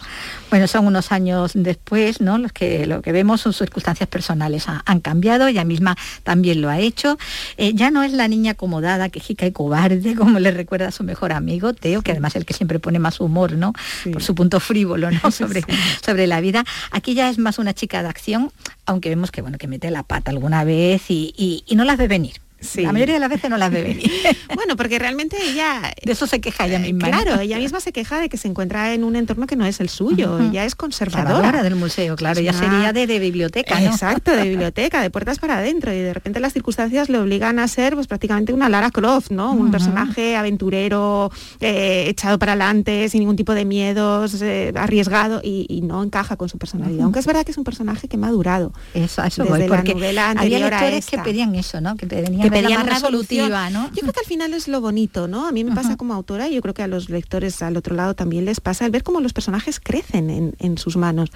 [0.50, 2.38] Bueno, son unos años después, ¿no?
[2.38, 6.80] Los que lo que vemos son circunstancias personales han cambiado, ella misma también lo ha
[6.80, 7.18] hecho.
[7.58, 10.92] Eh, ya no es la niña como acomodada, quejica y cobarde, como le recuerda a
[10.92, 13.74] su mejor amigo, Teo, que además es el que siempre pone más humor, ¿no?
[14.12, 15.32] Por su punto frívolo, ¿no?
[15.40, 15.64] Sobre,
[16.04, 16.64] sobre la vida.
[16.92, 18.52] Aquí ya es más una chica de acción,
[18.86, 22.08] aunque vemos que, bueno, que mete la pata alguna vez y, y no las ve
[22.08, 22.34] venir.
[22.76, 24.12] La mayoría de las veces no las ve venir.
[24.56, 25.94] bueno, porque realmente ella...
[26.04, 27.08] De eso se queja ella misma.
[27.08, 29.80] Claro, ella misma se queja de que se encuentra en un entorno que no es
[29.80, 30.40] el suyo.
[30.40, 31.64] Ella es conservadora.
[31.64, 32.40] del museo, claro.
[32.40, 35.94] Ella sería de, biblioteca, Exacto, de biblioteca, de puertas para adentro.
[35.94, 39.52] Y de repente las circunstancias le obligan a ser pues prácticamente una Lara Croft, ¿no?
[39.52, 45.80] Un personaje aventurero, eh, echado para adelante, sin ningún tipo de miedos, eh, arriesgado y,
[45.80, 47.06] no encaja con su personalidad.
[47.06, 48.74] Aunque es verdad que es un personaje que ha madurado.
[48.94, 51.96] Eso, eso desde la novela anterior había lectores que pedían eso, ¿no?
[51.96, 53.90] Que pedían que pedían resolutiva, ¿no?
[53.94, 55.48] Yo creo que al final es lo bonito, ¿no?
[55.48, 57.96] A mí me pasa como autora y yo creo que a los lectores al otro
[57.96, 61.32] lado también les pasa el ver cómo los personajes crecen en, sus manos.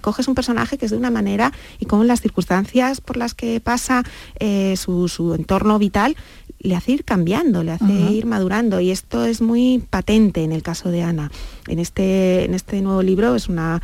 [0.00, 3.60] coges un personaje que es de una manera y cómo las circunstancias por las que
[3.60, 4.02] pasa
[4.38, 6.16] eh, su, entorno vital
[6.58, 10.62] le hace ir cambiando, le hace ir madurando y esto es muy patente en el
[10.62, 11.30] caso de Ana.
[11.66, 13.82] En este, en este nuevo libro es una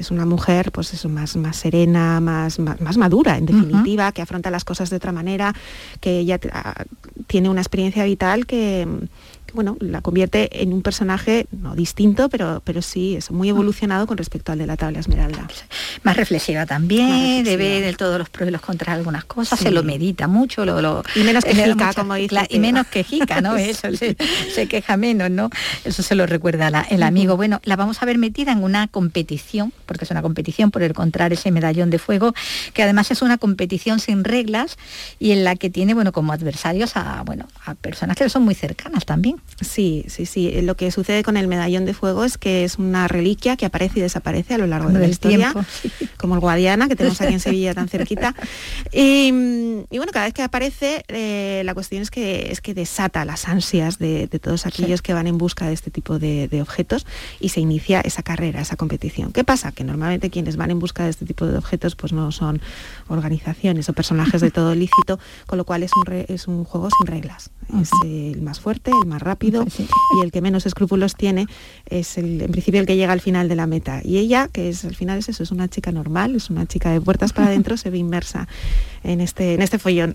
[0.00, 4.50] es una mujer pues eso, más, más serena, más, más, madura, en definitiva, que afronta
[4.50, 5.54] las cosas de otra manera,
[6.00, 6.84] que ella ah,
[7.26, 8.88] tiene una experiencia vital que,
[9.52, 14.16] bueno, la convierte en un personaje no distinto, pero, pero sí, es muy evolucionado con
[14.16, 15.48] respecto al de la tabla esmeralda.
[16.02, 19.82] Más reflexiva también, debe de todos los pros y los contras algunas cosas, se lo
[19.82, 22.46] medita mucho, lo, y menos quejica, como dice.
[22.48, 23.56] y menos quejica, ¿no?
[23.56, 25.50] Eso se, queja menos, ¿no?
[25.84, 27.36] Eso se lo recuerda el amigo.
[27.36, 31.32] Bueno, la vamos a ver metida en una competición, porque es una competición por encontrar
[31.32, 32.34] ese medallón de fuego,
[32.74, 34.78] que además es una competición sin reglas
[35.18, 38.54] y en la que tiene, bueno, como adversarios a, bueno, a personas que son muy
[38.54, 40.62] cercanas también Sí, sí, sí.
[40.62, 43.98] Lo que sucede con el medallón de fuego es que es una reliquia que aparece
[43.98, 45.52] y desaparece a lo largo de la historia,
[46.16, 48.34] como el Guadiana, que tenemos aquí en Sevilla tan cerquita.
[48.90, 49.30] Y,
[49.90, 53.98] bueno, cada vez que aparece, eh, la cuestión es que, es que desata las ansias
[53.98, 57.06] de, todos aquellos que van en busca de este tipo de, objetos
[57.38, 59.32] y se inicia esa carrera, esa competición.
[59.32, 59.72] ¿Qué pasa?
[59.72, 62.60] Que normalmente quienes van en busca de este tipo de objetos pues no son
[63.08, 67.06] organizaciones o personajes de todo lícito, con lo cual es un, es un juego sin
[67.06, 67.50] reglas.
[67.80, 69.64] Es el más fuerte, el más rápido
[70.18, 71.46] y el que menos escrúpulos tiene
[71.86, 74.00] es el, en principio el que llega al final de la meta.
[74.04, 76.90] Y ella, que es al final es eso, es una chica normal, es una chica
[76.90, 78.48] de puertas para adentro, se ve inmersa
[79.02, 80.14] en este, en este follón.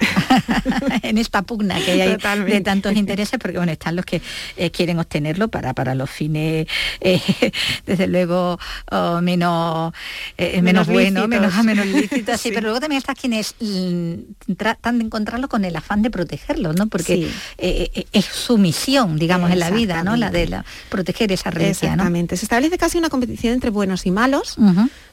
[1.04, 4.21] en esta pugna que hay de tantos intereses, porque bueno, están los que
[4.58, 6.67] eh, quieren obtenerlo para, para los fines,
[7.02, 7.19] eh,
[7.86, 8.60] desde luego,
[8.91, 9.93] oh, menos,
[10.38, 12.50] eh, menos, bueno, menos, menos lícitos, sí.
[12.50, 16.88] pero luego también están quienes mm, tratan de encontrarlo con el afán de protegerlo, ¿no?
[16.88, 20.15] Porque es su misión, digamos, en la vida, ¿no?
[20.15, 22.38] La de la, proteger esa reliquia, Exactamente.
[22.38, 24.58] Se establece casi una competición entre buenos y malos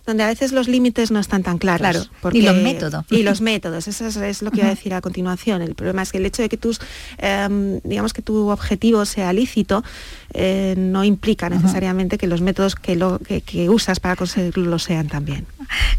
[0.07, 2.11] donde a veces los límites no están tan claros.
[2.33, 3.05] y los métodos.
[3.11, 5.63] Y los métodos, eso es, lo que iba a decir a continuación.
[5.63, 6.81] El problema es que el hecho de que tus,
[7.19, 9.85] em, digamos que tu objetivo sea lícito,
[10.35, 15.09] eh, no implica necesariamente que los métodos que, lo, que, usas para conseguirlo lo sean
[15.09, 15.47] también.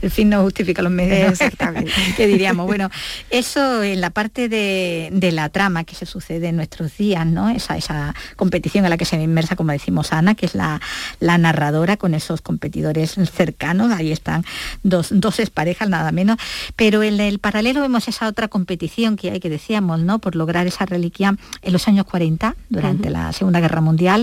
[0.02, 1.32] El fin no justifica los medios.
[1.42, 1.92] Exactamente.
[2.16, 2.90] que diríamos, bueno,
[3.30, 7.50] eso en la parte de, la trama que se sucede en nuestros días, ¿no?
[7.50, 10.82] Esa, esa competición en la que se inmersa, como decimos Ana, que es la,
[11.20, 14.46] la narradora con esos competidores cercanos ahí están
[14.84, 16.38] dos, dos parejas nada menos,
[16.76, 20.20] pero en el paralelo vemos esa otra competición que hay que decíamos, ¿no?
[20.20, 24.23] Por lograr esa reliquia en los años 40, durante la Segunda Guerra Mundial,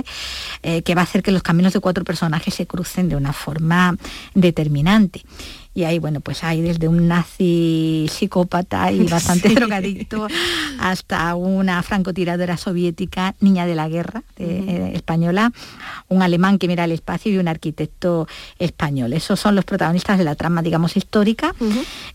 [0.62, 3.32] eh, que va a hacer que los caminos de cuatro personajes se crucen de una
[3.32, 3.96] forma
[4.34, 5.22] determinante.
[5.72, 10.26] Y ahí, bueno, pues hay desde un nazi psicópata y bastante drogadicto
[10.80, 15.52] hasta una francotiradora soviética, niña de la guerra eh, española,
[16.08, 18.26] un alemán que mira el espacio y un arquitecto
[18.58, 19.12] español.
[19.12, 21.54] Esos son los protagonistas de la trama, digamos, histórica,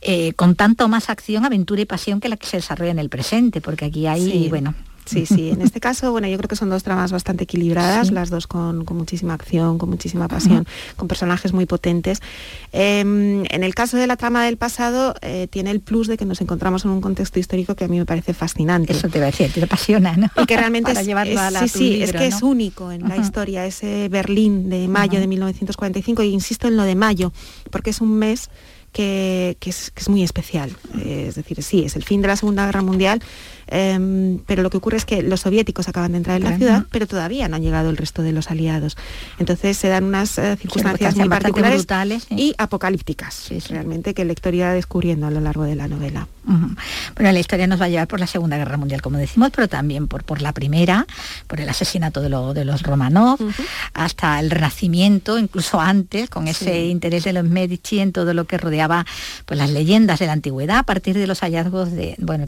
[0.02, 3.10] eh, con tanto más acción, aventura y pasión que la que se desarrolla en el
[3.10, 5.50] presente, porque aquí hay, bueno, Sí, sí.
[5.52, 8.86] En este caso, bueno, yo creo que son dos tramas bastante equilibradas, las dos con,
[8.90, 10.66] muchísima acción, con muchísima pasión,
[10.96, 12.22] con personajes muy potentes.
[12.72, 16.26] Em, en el caso de la trama del pasado, eh, tiene el plus de que
[16.26, 18.94] nos encontramos en un contexto histórico que a mí me parece fascinante.
[18.94, 20.30] Eso te va a decir, te apasiona, ¿no?
[20.42, 24.70] Y que realmente es, sí, sí, es que es único en la historia, ese Berlín
[24.70, 27.32] de mayo de 1945, y insisto en lo de mayo,
[27.70, 28.50] porque es un mes
[28.96, 30.76] que, es, que, es, muy especial.
[31.00, 33.22] Eh, es decir, sí, es el fin de la Segunda Guerra Mundial,
[33.68, 36.86] Em, pero lo que ocurre es que los soviéticos acaban de entrar en la ciudad,
[36.92, 38.98] pero todavía no han llegado el resto de los aliados.
[39.40, 44.54] Entonces se dan unas eh, circunstancias muy particulares brutales, y apocalípticas, realmente, que el lector
[44.54, 46.28] irá descubriendo a lo largo de la novela.
[46.46, 49.68] Bueno, la historia nos va a llevar por la Segunda Guerra Mundial, como decimos, pero
[49.68, 51.08] también por, por la Primera,
[51.48, 53.40] por el asesinato de, de los Romanov,
[53.94, 58.58] hasta el Renacimiento, incluso antes, con ese interés de los Medici en todo lo que
[58.58, 59.06] rodeaba
[59.46, 62.46] pues, las leyendas de la antigüedad, a partir de los hallazgos de, bueno,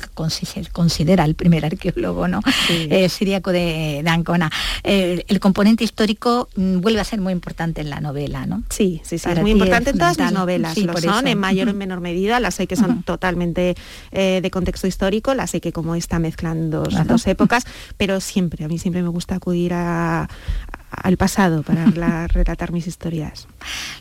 [1.08, 2.42] considera el primer arqueólogo ¿no?
[2.70, 4.52] Eh, siríaco de, Ancona.
[4.84, 8.64] Eh, el componente histórico mm, vuelve a ser muy importante en la novela, ¿no?
[8.70, 11.72] Sí, sí, sí, es muy importante en todas las novelas, lo son, en mayor o
[11.72, 13.76] en menor medida, las hay que son totalmente
[14.12, 17.66] eh, de contexto histórico, las hay que como está mezclan dos, dos épocas,
[17.96, 20.28] pero siempre, a mí siempre me gusta acudir a,
[20.90, 23.48] al pasado para relatar mis historias.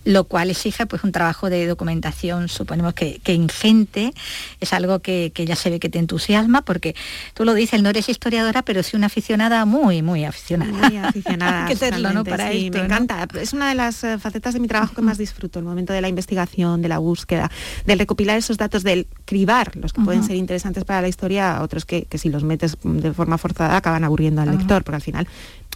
[0.04, 4.12] Lo cual exige pues un trabajo de documentación, suponemos que, ingente,
[4.60, 6.94] es algo que, ya se ve que te entusiasma, porque
[7.34, 10.88] tú lo dices, no eres historiadora, pero sí una aficionada muy, muy aficionada.
[10.88, 11.66] Muy aficionada.
[12.26, 13.26] Para me encanta.
[13.40, 16.00] Es una de las eh, facetas de mi trabajo que más disfruto, el momento de
[16.00, 17.50] la investigación, de la búsqueda,
[17.84, 21.84] del recopilar esos datos, del cribar los que pueden ser interesantes para la historia, otros
[21.84, 25.28] que, si los metes de forma forzada acaban aburriendo al lector, porque al final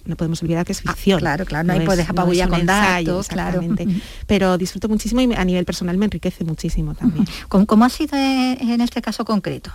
[0.04, 1.20] no podemos olvidar que es ah, ficción.
[1.20, 3.62] claro, claro, no, hay puedes apabullar con datos, claro.
[4.26, 7.26] Pero disfruto muchísimo y a nivel personal me enriquece muchísimo también.
[7.48, 9.72] ¿Cómo, ha sido en este caso concreto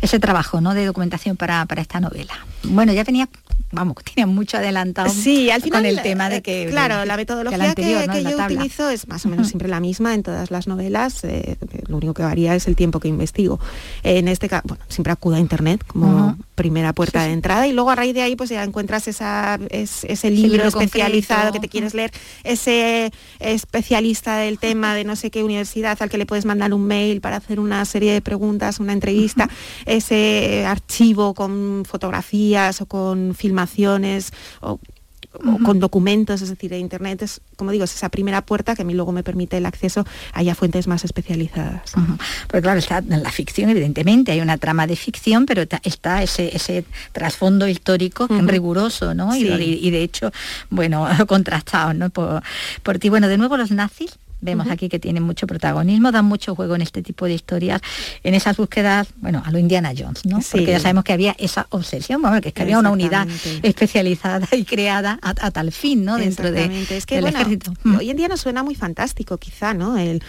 [0.00, 0.74] ese trabajo ¿no?
[0.74, 2.34] de documentación para, para esta novela?
[2.64, 3.28] Bueno, ya venía
[3.72, 6.66] vamos, tiene mucho adelantado sí, al final, con el tema de eh, que...
[6.70, 10.50] Claro, la metodología que, yo utilizo es más o menos siempre la misma en todas
[10.50, 13.60] las novelas, eh, lo único que varía es el tiempo que investigo.
[14.02, 17.88] En este caso, bueno, siempre acudo a Internet como primera puerta de entrada y luego
[17.88, 22.10] a raíz de ahí pues ya encuentras esa, ese libro, especializado que te quieres leer,
[22.44, 26.84] ese especialista del tema de no sé qué universidad al que le puedes mandar un
[26.84, 29.48] mail para hacer una serie de preguntas, una entrevista,
[29.86, 34.78] ese archivo con fotografías o con filmaciones o
[35.62, 38.94] con documentos, es decir, Internet es, como digo, es esa primera puerta que a mí
[38.94, 41.92] luego me permite el acceso a fuentes más especializadas.
[42.48, 46.54] Porque claro, está en la ficción, evidentemente, hay una trama de ficción, pero está ese,
[46.54, 49.34] ese trasfondo histórico riguroso, ¿no?
[49.36, 50.32] Y, de hecho,
[50.70, 52.10] bueno, contrastado, ¿no?
[52.10, 52.42] Por,
[52.82, 53.08] por ti.
[53.08, 56.82] Bueno, de nuevo los nazis vemos aquí que tienen mucho protagonismo, dan mucho juego en
[56.82, 57.80] este tipo de historias,
[58.22, 60.40] en esas búsquedas, bueno, a lo Indiana Jones, ¿no?
[60.50, 63.28] Porque ya sabemos que había esa obsesión, bueno, que, es que había una unidad
[63.62, 66.16] especializada y creada a, tal fin, ¿no?
[66.16, 67.72] Dentro de, es que, del ejército.
[67.84, 67.96] Mm.
[67.96, 69.98] Hoy en día nos suena muy fantástico, quizá, ¿no?
[69.98, 70.22] El,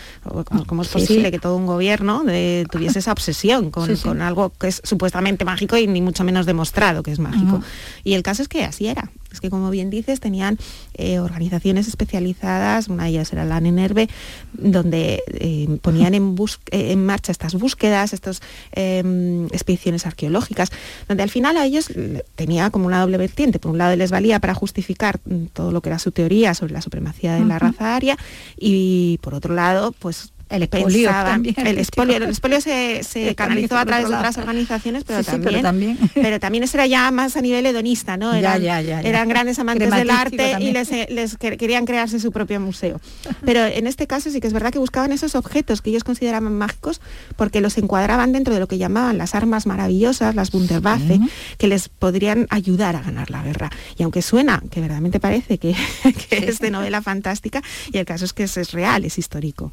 [0.66, 2.24] ¿Cómo es posible que todo un gobierno
[2.70, 7.04] tuviese esa obsesión con, con, algo que es supuestamente mágico y ni mucho menos demostrado
[7.04, 7.62] que es mágico?
[8.04, 9.10] Y el caso es que así era.
[9.32, 10.58] Es que, como bien dices, tenían
[10.94, 14.10] eh, organizaciones especializadas, una de ellas era la NENERVE,
[14.54, 16.36] donde eh, ponían en,
[16.72, 18.42] eh, en, marcha estas búsquedas, estas
[18.74, 20.72] em, expediciones arqueológicas,
[21.08, 21.90] donde al final a ellos
[22.36, 23.60] tenía como una doble vertiente.
[23.60, 26.74] Por un lado les valía para justificar mm, todo lo que era su teoría sobre
[26.74, 28.18] la supremacía de la raza aria
[28.58, 31.56] y por otro lado, pues el expolio también.
[31.66, 33.02] El expolio, el expolio se,
[33.36, 35.24] canalizó a través de otras organizaciones, pero,
[35.62, 38.34] también, pero también, eso era ya más a nivel hedonista, ¿no?
[38.34, 43.00] Eran, eran grandes amantes del arte y les, querían crearse su propio museo.
[43.46, 46.54] Pero en este caso sí que es verdad que buscaban esos objetos que ellos consideraban
[46.54, 47.02] mágicos
[47.38, 51.20] porque los encuadraban dentro de lo que llamaban las armas maravillosas, las Wunderwaffe,
[51.58, 53.70] que les podrían ayudar a ganar la guerra.
[53.98, 55.76] Y aunque suena, que verdaderamente parece que,
[56.32, 59.72] es de novela fantástica, y el caso es que es, real, es histórico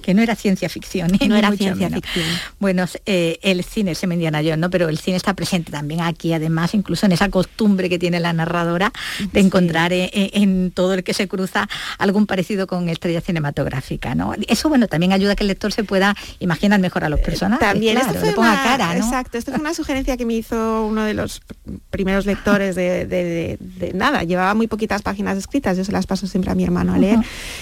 [0.00, 1.10] que no era ciencia ficción.
[1.32, 2.26] No era ciencia ficción.
[2.58, 4.70] Bueno, eh, el cine se me yo, ¿no?
[4.70, 8.32] Pero el cine está presente también aquí, además, incluso en esa costumbre que tiene la
[8.32, 8.92] narradora
[9.32, 11.68] de encontrar eh, eh, en, todo el que se cruza
[11.98, 14.34] algún parecido con estrella cinematográfica, ¿no?
[14.46, 17.66] Eso, bueno, también ayuda a que el lector se pueda imaginar mejor a los personajes.
[17.66, 21.14] También, claro, esto ponga cara, Exacto, esto fue una sugerencia que me hizo uno de
[21.14, 21.42] los
[21.90, 23.58] primeros lectores de,
[23.94, 26.98] nada, llevaba muy poquitas páginas escritas, yo se las paso siempre a mi hermano a
[26.98, 27.18] leer,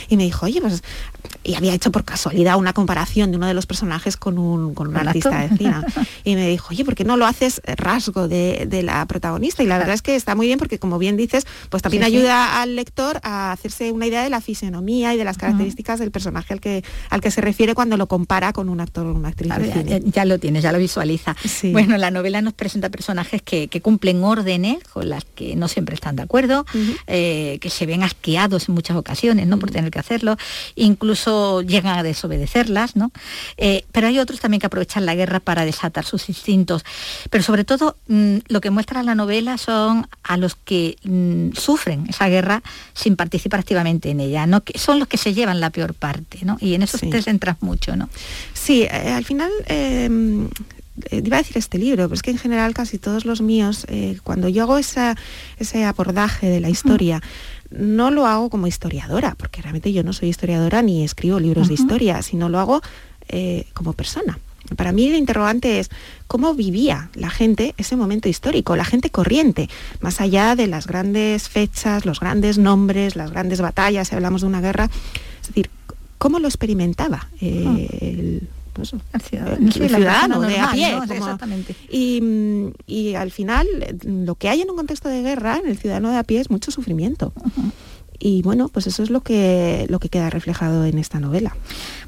[0.08, 0.82] y me dijo, oye, pues,
[1.42, 4.74] y había hecho por caso casualidad una comparación de uno de los personajes con un,
[4.74, 5.74] con un artista de cine.
[6.22, 9.62] Y me dijo, oye, ¿por qué no lo haces rasgo de, la protagonista?
[9.62, 12.60] Y la verdad es que está muy bien porque, como bien dices, pues también ayuda
[12.60, 16.52] al lector a hacerse una idea de la fisionomía y de las características del personaje
[16.52, 19.54] al que, al que se refiere cuando lo compara con un actor o una actriz
[19.54, 20.02] de cine.
[20.04, 21.34] Ya, lo tienes, ya lo visualiza.
[21.72, 26.16] Bueno, la novela nos presenta personajes que, cumplen órdenes con las que no siempre están
[26.16, 26.66] de acuerdo,
[27.06, 29.58] eh, que se ven asqueados en muchas ocasiones, ¿no?
[29.58, 30.36] Por tener que hacerlo,
[30.74, 33.12] incluso llegan a desobedecerlas, ¿no?
[33.56, 36.84] Eh, pero hay otros también que aprovechan la guerra para desatar sus instintos.
[37.30, 42.06] Pero sobre todo mm, lo que muestra la novela son a los que mm, sufren
[42.08, 42.62] esa guerra
[42.94, 44.62] sin participar activamente en ella, ¿no?
[44.62, 46.58] Que son los que se llevan la peor parte, ¿no?
[46.60, 48.08] Y en eso te centras mucho, ¿no?
[48.52, 50.48] Sí, eh, al final em,
[51.10, 53.86] eh, iba a decir este libro, pero es que en general casi todos los míos,
[54.22, 57.22] cuando yo hago ese abordaje de la historia,
[57.70, 61.74] no lo hago como historiadora, porque realmente yo no soy historiadora ni escribo libros de
[61.74, 62.80] historia, sino lo hago
[63.28, 64.38] eh, como persona.
[64.76, 65.90] Para mí el interrogante es
[66.26, 69.68] cómo vivía la gente ese momento histórico, la gente corriente,
[70.00, 74.46] más allá de las grandes fechas, los grandes nombres, las grandes batallas, si hablamos de
[74.46, 74.88] una guerra,
[75.40, 75.70] es decir,
[76.18, 78.48] cómo lo experimentaba eh, el,
[79.20, 80.98] ciudadano, de a pie.
[81.90, 83.66] Y, al final,
[84.04, 86.50] lo que hay en un contexto de guerra, en el ciudadano de a pie, es
[86.50, 87.32] mucho sufrimiento.
[88.22, 91.56] Y bueno, pues eso es lo que, lo que queda reflejado en esta novela.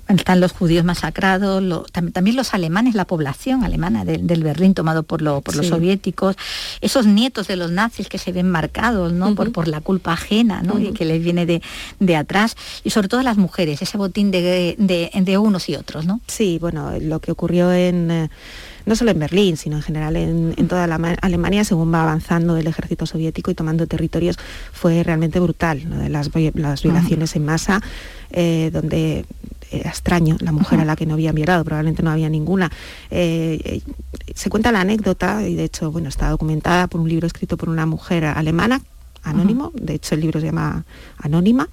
[0.08, 5.56] están los judíos masacrados, también, los alemanes, la población alemana del, Berlín tomado por, por
[5.56, 6.36] los soviéticos,
[6.82, 9.34] esos nietos de los nazis que se ven marcados ¿no?
[9.34, 10.78] por, por la culpa ajena ¿no?
[10.78, 15.38] y que les viene de, atrás, y sobre todo las mujeres, ese botín de, de,
[15.38, 16.04] unos y otros.
[16.04, 16.20] ¿no?
[16.26, 18.10] Sí, bueno, lo que ocurrió en...
[18.10, 18.30] Eh,
[18.86, 22.66] no solo en Berlín, sino en general en, toda la Alemania, según va avanzando el
[22.66, 24.38] ejército soviético y tomando territorios,
[24.72, 25.82] fue realmente brutal.
[26.10, 27.82] las, violaciones en masa,
[28.30, 29.24] eh, donde
[29.70, 32.70] era extraño, la mujer a la que no habían violado, probablemente no había ninguna.
[33.10, 33.80] Eh, eh,
[34.34, 37.68] se cuenta la anécdota, y de hecho, bueno, está documentada por un libro escrito por
[37.68, 38.82] una mujer alemana,
[39.22, 40.84] anónimo, de hecho el libro se llama
[41.16, 41.68] Anónima,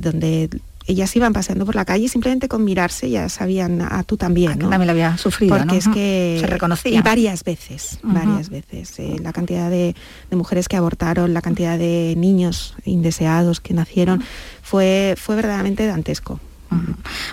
[0.00, 0.50] donde
[0.86, 4.52] ellas iban paseando por la calle y simplemente con mirarse ya sabían a tú también,
[4.52, 4.70] ah, ¿no?
[4.70, 6.98] También lo había sufrido, Porque es que se reconocía.
[6.98, 8.98] Y varias veces, varias veces.
[8.98, 9.94] Eh, la cantidad de,
[10.30, 14.22] mujeres que abortaron, la cantidad de niños indeseados que nacieron,
[14.62, 16.40] fue, fue verdaderamente dantesco.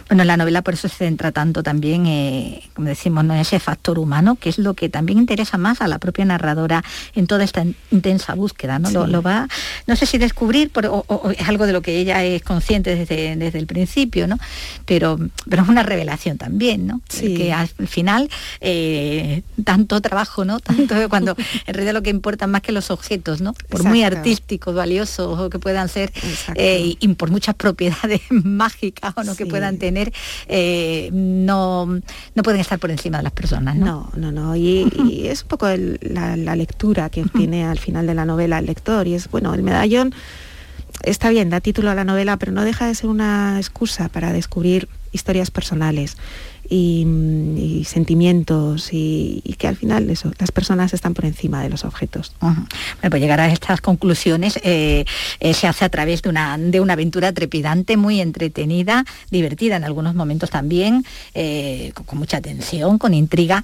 [0.08, 4.00] Bueno, la novela por eso se centra tanto también, eh, como decimos, en ese factor
[4.00, 6.84] humano, que es lo que también interesa más a la propia narradora
[7.14, 9.08] en toda esta intensa búsqueda, ¿no?
[9.08, 9.48] Lo, va,
[9.86, 13.60] no sé si descubrir, o, es algo de lo que ella es consciente desde, desde
[13.60, 14.38] el principio, ¿no?
[14.86, 15.20] Pero,
[15.50, 17.02] pero es una revelación también, ¿no?
[17.10, 18.30] Que al final
[18.62, 20.60] eh, tanto trabajo, ¿no?
[20.60, 21.36] Tanto cuando
[21.66, 23.54] en realidad lo que importa más que los objetos, ¿no?
[23.70, 26.12] Por muy artísticos, valiosos o que puedan ser,
[26.56, 30.12] eh, y, por muchas propiedades mágicas o no que puedan tener,
[30.48, 34.10] eh, no, no pueden estar por encima de las personas, ¿no?
[34.16, 38.60] No, no, Y, es un poco la, lectura que tiene al final de la novela
[38.60, 39.08] el lector.
[39.08, 40.14] Y es, bueno, el medallón
[41.04, 44.34] está bien, da título a la novela, pero no deja de ser una excusa para
[44.34, 46.18] descubrir historias personales
[46.70, 52.34] y, sentimientos y, que al final eso, las personas están por encima de los objetos.
[52.40, 52.68] Bueno,
[53.10, 55.06] pues llegar a estas conclusiones eh,
[55.40, 59.84] eh, se hace a través de una, de una aventura trepidante, muy entretenida, divertida en
[59.84, 63.64] algunos momentos también, eh, con, mucha tensión, con intriga,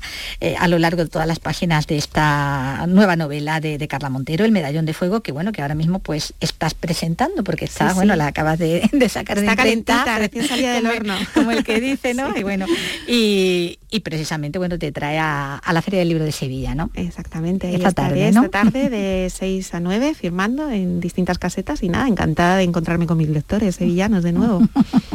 [0.59, 4.51] a lo largo de todas las páginas de esta nueva novela de, Carla Montero, El
[4.51, 8.27] Medallón de Fuego, que bueno, que ahora mismo pues estás presentando, porque está, bueno, la
[8.27, 11.15] acabas de, sacar de calentita, recién salida del horno.
[11.33, 12.33] Como el que dice, ¿no?
[12.43, 12.65] Y bueno,
[13.07, 16.89] y, precisamente bueno te trae a, la Feria del Libro de Sevilla, ¿no?
[16.93, 22.07] Exactamente, esta tarde, esta tarde de 6 a 9 firmando en distintas casetas y nada,
[22.07, 24.61] encantada de encontrarme con mis lectores sevillanos de nuevo.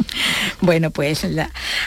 [0.61, 1.25] bueno, pues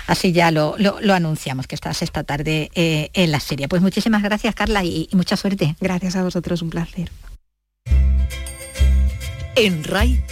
[0.06, 0.76] así ya lo,
[1.12, 3.68] anunciamos que estás esta tarde eh, en la serie.
[3.68, 5.76] Pues muchísimas gracias Carla y, y mucha suerte.
[5.80, 7.10] Gracias a vosotros, un placer.
[9.54, 10.24] En RAI,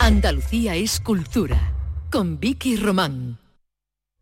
[0.00, 1.72] Andalucía es cultura,
[2.10, 3.38] con Vicky Román.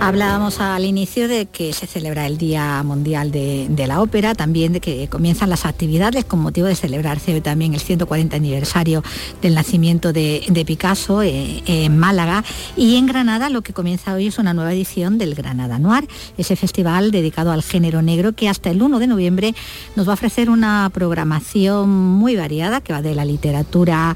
[0.00, 4.80] Hablábamos al inicio de que se celebra el Día Mundial de, la Ópera, también de
[4.80, 9.02] que comienzan las actividades con motivo de celebrarse también el 140 aniversario
[9.42, 12.44] del nacimiento de, Picasso eh, en Málaga
[12.76, 16.54] y en Granada lo que comienza hoy es una nueva edición del Granada Noir, ese
[16.54, 19.54] festival dedicado al género negro que hasta el 1 de noviembre
[19.96, 24.14] nos va a ofrecer una programación muy variada que va de la literatura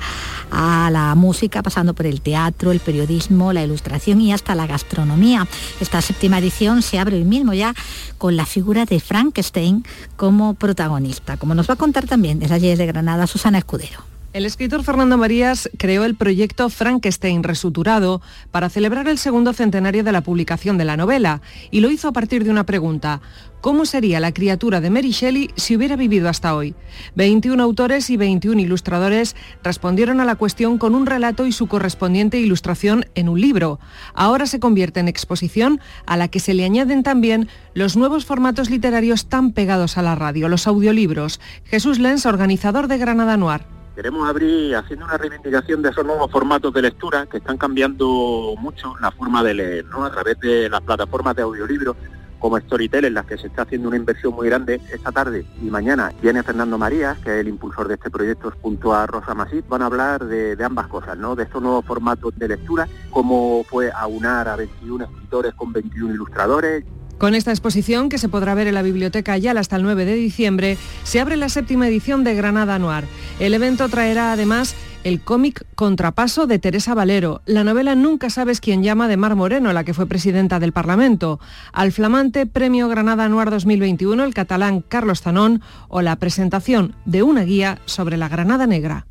[0.52, 5.48] a la música, pasando por el teatro, el periodismo, la ilustración y hasta la gastronomía.
[5.80, 7.74] Esta séptima edición se abre hoy mismo ya
[8.18, 9.84] con la figura de Frankenstein
[10.16, 14.04] como protagonista, como nos va a contar también desde allí de Granada Susana Escudero.
[14.32, 20.12] El escritor Fernando Marías creó el proyecto Frankenstein Resuturado para celebrar el segundo centenario de
[20.12, 23.20] la publicación de la novela y lo hizo a partir de una pregunta.
[23.60, 26.74] ¿Cómo sería la criatura de Mary Shelley si hubiera vivido hasta hoy?
[27.14, 32.40] 21 autores y 21 ilustradores respondieron a la cuestión con un relato y su correspondiente
[32.40, 33.80] ilustración en un libro.
[34.14, 38.70] Ahora se convierte en exposición a la que se le añaden también los nuevos formatos
[38.70, 41.38] literarios tan pegados a la radio, los audiolibros.
[41.66, 43.81] Jesús Lenz, organizador de Granada Noir.
[43.94, 48.94] Queremos abrir haciendo una reivindicación de esos nuevos formatos de lectura que están cambiando mucho
[49.00, 50.04] la forma de leer, ¿no?
[50.04, 51.96] A través de las plataformas de audiolibros
[52.38, 55.66] como Storytel, en las que se está haciendo una inversión muy grande esta tarde y
[55.66, 59.68] mañana viene Fernando Marías, que es el impulsor de este proyecto, junto a Rosa Masip,
[59.68, 61.36] van a hablar de, de, ambas cosas, ¿no?
[61.36, 66.84] De estos nuevos formatos de lectura, cómo fue aunar a 21 escritores con 21 ilustradores.
[67.22, 70.14] Con esta exposición, que se podrá ver en la Biblioteca Yal hasta el 9 de
[70.16, 73.04] diciembre, se abre la séptima edición de Granada Noir.
[73.38, 78.82] El evento traerá además el cómic Contrapaso de Teresa Valero, la novela Nunca sabes quién
[78.82, 81.38] llama de Mar Moreno, la que fue presidenta del Parlamento,
[81.72, 87.44] al flamante Premio Granada Noir 2021 el catalán Carlos Zanón o la presentación de una
[87.44, 89.06] guía sobre la Granada Negra.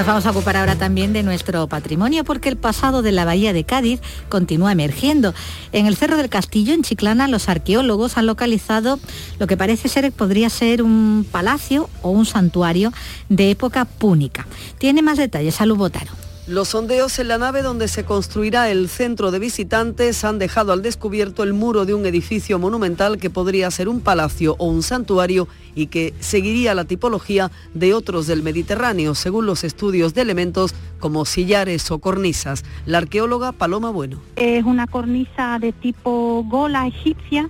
[0.00, 3.52] Nos vamos a ocupar ahora también de nuestro patrimonio porque el pasado de la bahía
[3.52, 5.34] de Cádiz continúa emergiendo.
[5.72, 8.98] En el Cerro del Castillo, en Chiclana, los arqueólogos han localizado
[9.38, 12.94] lo que parece ser podría ser un palacio o un santuario
[13.28, 14.46] de época púnica.
[14.78, 16.29] Tiene más detalles, Salud Botaro.
[16.50, 20.82] Los sondeos en la nave donde se construirá el centro de visitantes han dejado al
[20.82, 25.46] descubierto el muro de un edificio monumental que podría ser un palacio o un santuario
[25.76, 31.24] y que seguiría la tipología de otros del Mediterráneo, según los estudios de elementos como
[31.24, 32.64] sillares o cornisas.
[32.84, 34.20] La arqueóloga Paloma Bueno.
[34.34, 37.48] Es una cornisa de tipo gola egipcia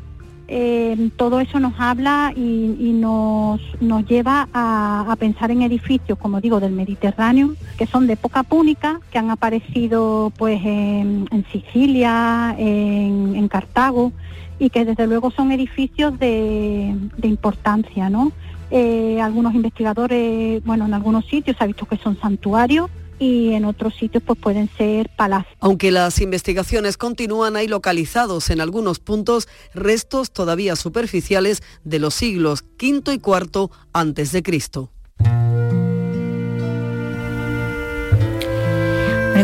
[0.52, 6.58] eh, todo eso nos habla y, nos, nos, lleva a, pensar en edificios, como digo,
[6.58, 14.12] del Mediterráneo, que son de época púnica, que han aparecido pues en, Sicilia, en, Cartago,
[14.58, 18.32] y que desde luego son edificios de, importancia, ¿no?
[18.72, 22.90] Eh, algunos investigadores, bueno, en algunos sitios se ha visto que son santuarios,
[23.20, 25.54] y en otros sitios pues pueden ser palacios.
[25.60, 32.64] Aunque las investigaciones continúan, hay localizados en algunos puntos restos todavía superficiales de los siglos
[32.82, 34.90] V y IV antes de Cristo.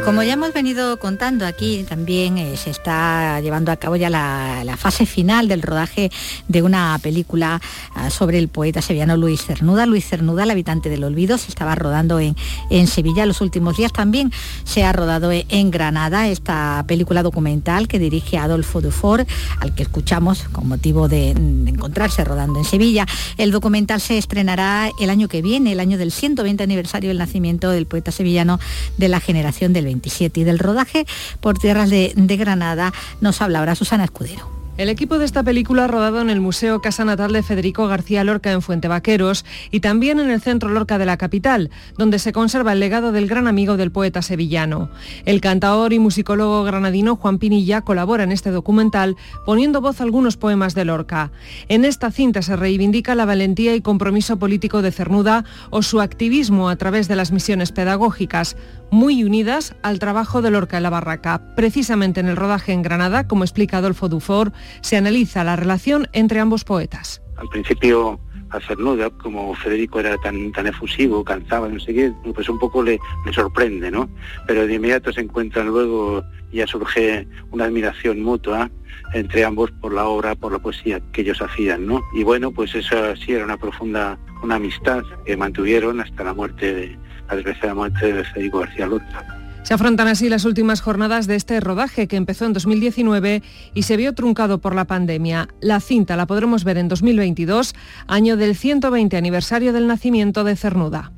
[0.05, 4.76] Como ya hemos venido contando aquí, también eh, se está llevando a cabo ya la,
[4.76, 6.11] fase final del rodaje
[6.49, 7.62] de una película
[7.94, 9.86] ah, sobre el poeta sevillano Luis Cernuda.
[9.86, 12.36] Luis Cernuda, el habitante del olvido, se estaba rodando en,
[12.68, 13.92] en Sevilla los últimos días.
[13.92, 14.32] También
[14.64, 19.24] se ha rodado en Granada esta película documental que dirige Adolfo Dufour,
[19.61, 23.07] al que escuchamos con motivo de encontrarse rodando en Sevilla.
[23.38, 27.70] El documental se estrenará el año que viene, el año del 120 aniversario del nacimiento
[27.70, 28.61] del poeta sevillano
[28.99, 31.07] de la generación del 27 y del rodaje
[31.41, 34.65] por tierras de, de Granada nos habla ahora Susana Escudero.
[34.77, 38.24] El equipo de esta película ha rodado en el Museo Casa Natal de Federico García
[38.24, 42.33] Lorca en Fuente Vaqueros y también en el Centro Lorca de la capital, donde se
[42.33, 44.91] conserva el legado del gran amigo del poeta sevillano.
[45.24, 49.16] El cantador y musicólogo granadino Juan Pinilla colabora en este documental
[49.47, 51.31] poniendo voz a algunos poemas de Lorca.
[51.68, 56.68] En esta cinta se reivindica la valentía y compromiso político de Cernuda o su activismo
[56.68, 58.59] a través de las misiones pedagógicas,
[58.91, 61.55] muy unidas al trabajo de Lorca en la Barraca.
[61.57, 66.40] Precisamente en el rodaje en Granada, como explica Adolfo Dufour, se analiza la relación entre
[66.40, 67.22] ambos poetas.
[67.36, 68.18] Al principio
[68.50, 72.82] a Cernuda, como Federico era tan, tan efusivo, cansaba, no sé qué, pues un poco
[72.82, 74.08] le, le sorprende, ¿no?
[74.46, 78.70] Pero de inmediato se encuentran luego, ya surge una admiración mutua
[79.14, 82.02] entre ambos por la obra, por la poesía que ellos hacían, ¿no?
[82.14, 86.74] Y bueno, pues eso sí era una profunda, una amistad que mantuvieron hasta la muerte
[86.74, 86.98] de,
[87.28, 89.36] la desgraciada muerte de Federico García Lorca.
[89.66, 93.42] Se afrontan así las últimas jornadas de este rodaje que empezó en 2019
[93.74, 95.48] y se vio truncado por la pandemia.
[95.60, 97.74] La cinta la podremos ver en 2022,
[98.06, 101.10] año del 120 aniversario del nacimiento de Cernuda.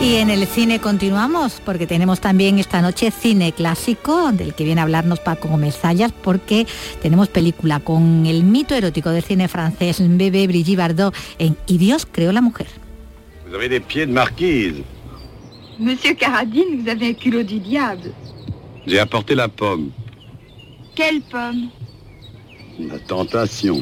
[0.00, 4.80] Y en el cine continuamos porque tenemos también esta noche cine clásico del que viene
[4.80, 6.66] a hablarnos Paco Gómez Sayas porque
[7.02, 12.08] tenemos película con el mito erótico del cine francés Bébé Brigitte Bardot en Y Dios
[12.10, 12.87] creó la mujer.
[13.48, 14.82] Vous avez des pieds de marquise.
[15.78, 18.12] Monsieur Caradine, vous avez un culot du diable.
[18.86, 19.90] J'ai apporté la pomme.
[20.94, 21.70] Quelle pomme?
[22.78, 23.80] La tentation.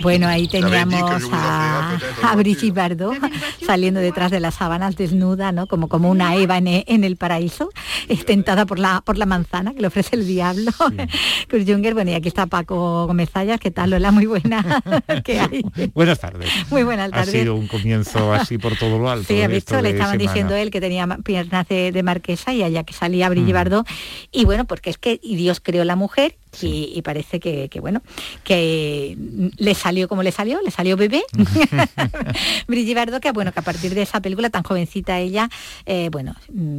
[0.00, 3.16] Bueno, ahí teníamos a, a Brigitte Bardot
[3.64, 5.66] saliendo detrás de las sábanas desnuda, ¿no?
[5.66, 7.70] Como, como una Eva en, el paraíso,
[8.26, 10.72] tentada por la, por la manzana que le ofrece el diablo.
[11.48, 13.30] Cruz Junger, bueno, y aquí está Paco Gómez
[13.60, 14.10] ¿qué tal Lola?
[14.10, 14.64] Muy buena.
[15.94, 16.50] Buenas tardes.
[16.70, 17.28] Muy buenas tardes.
[17.28, 19.26] Ha sido un comienzo así por todo lo alto.
[19.28, 22.94] Sí, ha visto, le estaban diciendo él que tenía piernas de, marquesa y allá que
[22.94, 23.54] salía Brigitte mm.
[23.54, 23.86] Bardot.
[24.32, 28.02] Y bueno, porque es que Dios creó la mujer y, parece que, bueno,
[28.44, 29.16] que
[29.56, 31.22] le salió como le salió, le salió bebé.
[32.68, 35.48] Brigitte Bardot, que bueno, que a partir de esa película tan jovencita ella,
[35.86, 36.34] eh, bueno,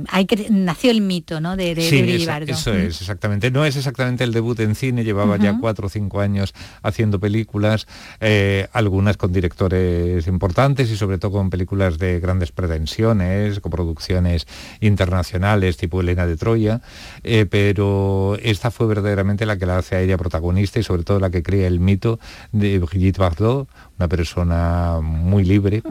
[0.09, 1.55] hay que, nació el mito, ¿no?
[1.55, 2.49] De, de, Brigitte Bardot.
[2.49, 3.51] Eso es, exactamente.
[3.51, 6.53] No es exactamente el debut en cine, llevaba ya cuatro o cinco años
[6.83, 7.87] haciendo películas,
[8.19, 14.47] eh, algunas con directores importantes y sobre todo con películas de grandes pretensiones, con producciones
[14.81, 16.81] internacionales tipo Elena de Troya,
[17.23, 21.19] eh, pero esta fue verdaderamente la que la hace a ella protagonista y sobre todo
[21.19, 22.19] la que crea el mito
[22.51, 23.67] de Brigitte Bardot,
[23.97, 25.83] una persona muy libre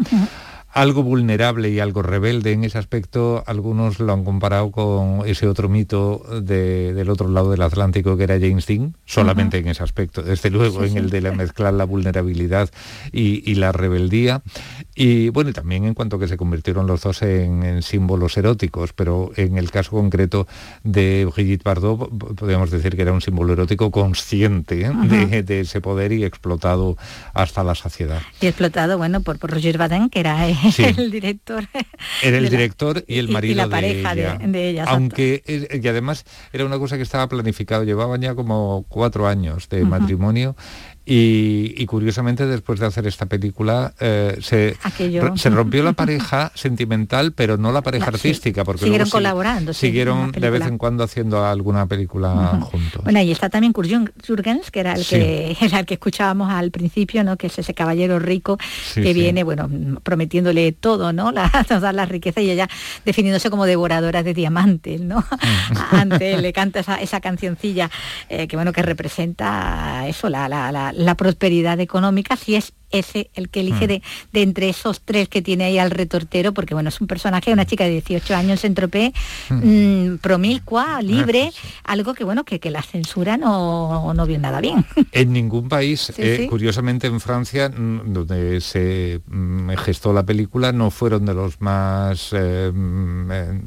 [0.73, 2.53] algo vulnerable y algo rebelde.
[2.53, 7.63] En ese aspecto, algunos lo han comparado con ese otro mito del otro lado del
[7.63, 11.33] Atlántico que era James Dean, solamente en ese aspecto, desde luego en el de la
[11.33, 12.71] mezclar la vulnerabilidad
[13.13, 14.43] y, la rebeldía.
[15.01, 19.57] Y bueno, también en cuanto que se convirtieron los dos en, símbolos eróticos, pero en
[19.57, 20.49] el caso concreto
[20.83, 25.45] de Brigitte Bardot, podríamos decir que era un símbolo erótico consciente ¿eh?
[25.45, 26.97] de, ese poder y explotado
[27.33, 28.21] hasta la saciedad.
[28.41, 31.69] Y explotado, bueno, por, por Roger Baden, que era el director.
[32.21, 34.39] Era el director y el marido y la pareja de ella.
[34.45, 35.45] De, ella Aunque,
[35.81, 40.57] y además era una cosa que estaba planificado, llevaban ya como cuatro años de matrimonio
[41.11, 44.77] Y, curiosamente después de hacer esta película eh, se,
[45.37, 49.73] se rompió la pareja sentimental, pero no la pareja artística, porque siguieron colaborando.
[49.73, 53.05] siguieron de vez en cuando haciendo alguna película juntos.
[53.05, 56.71] Bueno, y está también Kurt Jürgens, que era el que era el que escuchábamos al
[56.71, 57.39] principio, ¿no?
[57.39, 58.59] Que es ese caballero rico
[58.95, 59.69] que viene, bueno,
[60.03, 61.33] prometiéndole todo, ¿no?
[61.39, 62.69] La, todas las riquezas y ella
[63.05, 65.21] definiéndose como devoradora de diamantes, ¿no?
[65.21, 65.95] Mm.
[65.95, 67.91] Antes le canta esa, esa cancioncilla
[68.29, 73.49] eh, que bueno que representa eso, la, la, la prosperidad económica, si es ese el
[73.49, 73.89] que elige mm.
[74.33, 77.67] de, entre esos tres que tiene ahí al retortero, porque bueno, es un personaje, una
[77.67, 79.13] chica de 18 años en tropé,
[79.51, 79.55] mm.
[79.55, 81.53] mm, promilcua, libre,
[81.85, 84.85] algo que bueno, que, que la censura no, no vio nada bien.
[85.13, 89.21] En ningún país, eh, curiosamente en Francia, donde se
[89.85, 93.61] gestó la película, no fueron de los más eh, eh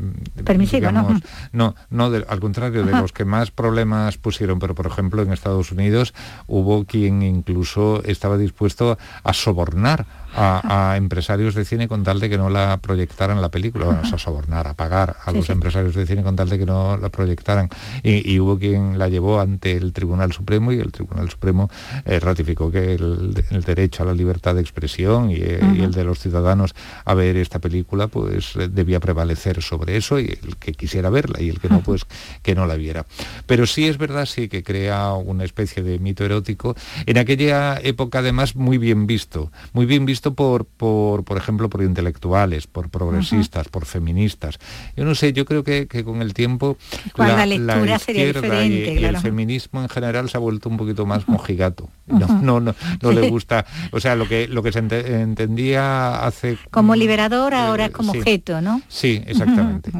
[0.43, 1.19] permisivos, ¿no?
[1.51, 5.71] No, no al contrario, de los que más problemas pusieron, pero por ejemplo en Estados
[5.71, 6.13] Unidos
[6.47, 8.97] hubo quien incluso estaba dispuesto a
[9.33, 10.05] sobornar
[10.35, 14.17] a, empresarios de cine con tal de que no la proyectaran la película, bueno, a
[14.17, 17.69] sobornar, a pagar a los empresarios de cine con tal de que no la proyectaran.
[18.03, 21.69] Y, hubo quien la llevó ante el Tribunal Supremo y el Tribunal Supremo
[22.05, 23.33] eh, ratificó que el,
[23.65, 26.73] derecho a la libertad de expresión y, eh, el de los ciudadanos
[27.05, 31.41] a ver esta película pues eh, debía prevalecer sobre eso y el que quisiera verla
[31.41, 32.05] y el que no pues
[32.41, 33.05] que no la viera.
[33.45, 36.75] Pero sí es verdad sí que crea una especie de mito erótico
[37.05, 41.81] en aquella época además muy bien visto, muy bien visto por, por, por ejemplo, por
[41.81, 44.59] intelectuales, por progresistas, por feministas.
[44.95, 46.77] Yo no sé, yo creo que, con el tiempo
[47.17, 51.27] la, lectura sería diferente, y, el feminismo en general se ha vuelto un poquito más
[51.27, 51.89] mojigato.
[52.07, 53.65] No, no, no, no le gusta.
[53.91, 56.57] O sea, lo que, lo que se entendía hace...
[56.69, 58.81] Como liberador ahora es como objeto, ¿no?
[58.87, 59.91] Sí, exactamente.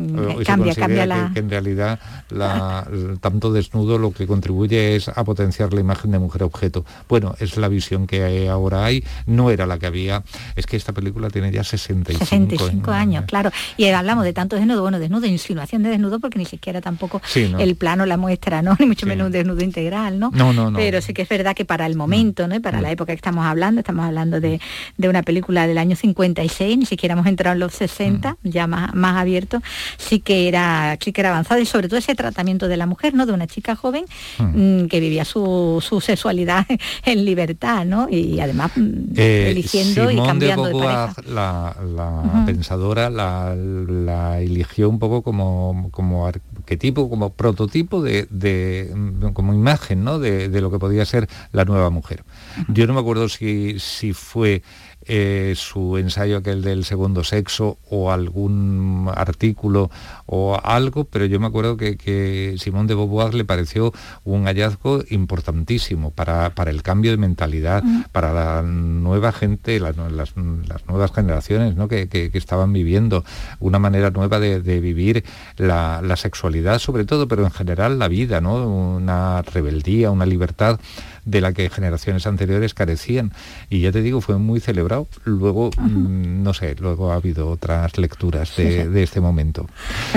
[0.45, 1.32] Cambia, cambia la...
[1.34, 1.99] Que, en realidad
[2.30, 2.86] la,
[3.22, 6.86] tanto desnudo lo que contribuye es a potenciar la imagen de mujer objeto.
[7.07, 10.11] Bueno, es la visión que ahora hay, no era la que había
[10.55, 13.26] es que esta película tiene ya 65, 65 años.
[13.26, 13.51] claro.
[13.78, 17.76] Y hablamos de tanto desnudo, bueno, desnudo, insinuación de desnudo, porque ni siquiera tampoco el
[17.76, 18.76] plano la muestra, ¿no?
[18.80, 20.32] Ni mucho menos un desnudo integral, ¿no?
[20.34, 20.78] No, no, no.
[20.78, 22.55] Pero sí que es verdad que para el momento, ¿no?
[22.55, 24.59] Y para la época que estamos hablando, estamos hablando de,
[24.97, 29.18] una película del año 56, ni siquiera hemos entrado en los 60, ya más, más
[29.18, 29.62] abierto,
[29.97, 33.14] sí que era, sí que era avanzado y sobre todo ese tratamiento de la mujer,
[33.14, 33.26] ¿no?
[33.26, 34.05] De una chica joven
[34.39, 36.66] mm, que vivía su, sexualidad
[37.05, 38.07] en libertad, ¿no?
[38.09, 41.76] Y además mm, eh, eligiendo Simón de Beauvoir, la,
[42.45, 48.91] pensadora, la, eligió un poco como, como arquetipo, como prototipo de,
[49.34, 50.20] como imagen ¿no?
[50.20, 52.24] de, de, lo que podía ser la nueva mujer.
[52.68, 54.62] Yo no me acuerdo si, si fue
[55.06, 59.89] eh, su ensayo aquel del segundo sexo o algún artículo
[60.34, 63.91] o algo, pero yo me acuerdo que, Simón de Beauvoir le pareció
[64.23, 71.11] un hallazgo importantísimo para, para el cambio de mentalidad, para la nueva gente, las, nuevas
[71.13, 71.89] generaciones ¿no?
[71.89, 73.25] que, estaban viviendo,
[73.59, 75.25] una manera nueva de, vivir
[75.57, 78.65] la, la, sexualidad sobre todo, pero en general la vida, ¿no?
[78.65, 80.79] una rebeldía, una libertad
[81.25, 83.32] de la que generaciones anteriores carecían.
[83.69, 85.07] Y ya te digo, fue muy celebrado.
[85.23, 89.67] Luego, mm, no sé, luego ha habido otras lecturas de, este momento.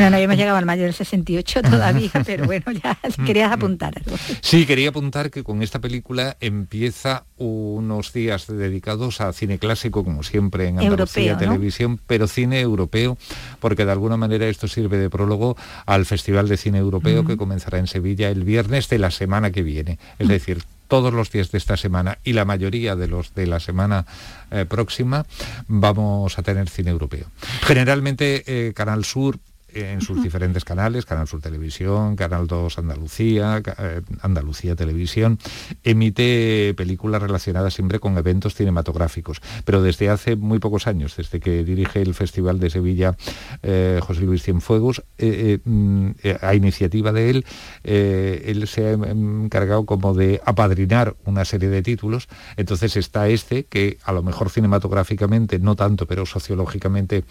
[0.05, 3.53] Bueno, no hemos llegado al mayo del 68 todavía, pero bueno, ya mm, querías mm.
[3.55, 4.03] apuntar
[4.43, 10.23] Sí, quería apuntar que con esta película empieza unos días dedicados a cine clásico, como
[10.23, 13.17] siempre en Andalucía Televisión, pero cine europeo,
[13.61, 17.79] porque de alguna manera esto sirve de prólogo al Festival de Cine Europeo que comenzará
[17.79, 19.99] en Sevilla el viernes de la semana que viene.
[20.19, 23.59] Es decir, todos los días de esta semana y la mayoría de los de la
[23.59, 24.05] semana
[24.51, 25.25] eh, próxima
[25.67, 27.25] vamos a tener cine europeo.
[27.63, 29.39] Generalmente eh, Canal Sur
[29.75, 35.39] en sus diferentes canales, Canal Sur Televisión, Canal 2 Andalucía, eh, Andalucía Televisión,
[35.83, 39.41] emite películas relacionadas siempre con eventos cinematográficos.
[39.65, 43.17] Pero desde hace muy pocos años, desde que dirige el Festival de Sevilla
[43.63, 46.11] eh, José Luis Cienfuegos, eh, mm,
[46.41, 47.47] a iniciativa de él,
[47.83, 52.29] él se ha encargado como de apadrinar una serie de títulos.
[52.57, 57.25] Entonces está este, que a lo mejor cinematográficamente, no tanto, pero sociológicamente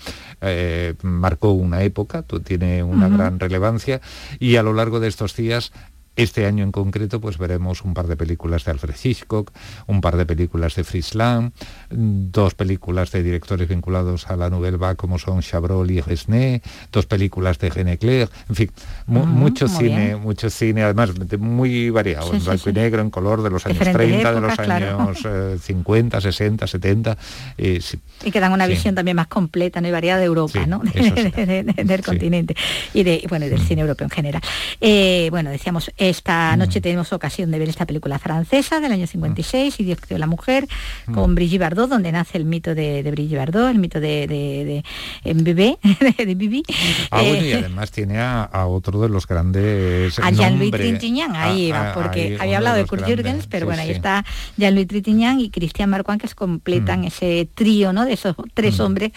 [1.02, 4.02] marcó una época, tiene una gran relevancia
[4.40, 5.72] y a lo largo de estos días
[6.16, 9.52] este año en concreto pues veremos un par de películas de Alfred Hitchcock,
[9.88, 11.52] un par de películas de Fritz Lang,
[11.90, 16.62] dos películas de directores vinculados a la Nouvelle Vague como son Chabrol y Resné,
[16.92, 18.72] dos películas de René Clair, en fin,
[19.08, 23.66] mucho cine, mucho cine, además muy variado, en blanco y negro, en color de los
[23.66, 25.18] años 30, de los años
[25.62, 27.18] 50, 60, 70.
[27.58, 29.88] y que dan una visión también más completa ¿no?
[29.88, 30.82] y variada de Europa, ¿no?
[30.84, 32.56] del continente
[32.94, 34.42] y de bueno del cine europeo en general.
[34.80, 39.80] Eh, bueno, decíamos Esta noche tenemos ocasión de ver esta película francesa del año 56,
[39.80, 40.68] Y Dios creó la mujer,
[41.14, 44.84] con Brigitte Bardot, donde nace el mito de, de Brigitte Bardot, el mito de, de,
[45.24, 45.78] de, bebé,
[46.18, 46.64] de, Bibi.
[47.10, 51.72] Ah, bueno, y eh, además tiene a, otro de los grandes A Jean-Louis Trintignant, ahí
[51.72, 54.26] va, porque había hablado de Kurt Jürgens, pero bueno, ahí está
[54.58, 57.06] Jean-Louis Trintignant y Christian Marquand, que completan mm.
[57.06, 58.04] ese trío, ¿no?
[58.04, 58.82] De esos tres mm.
[58.82, 59.12] hombres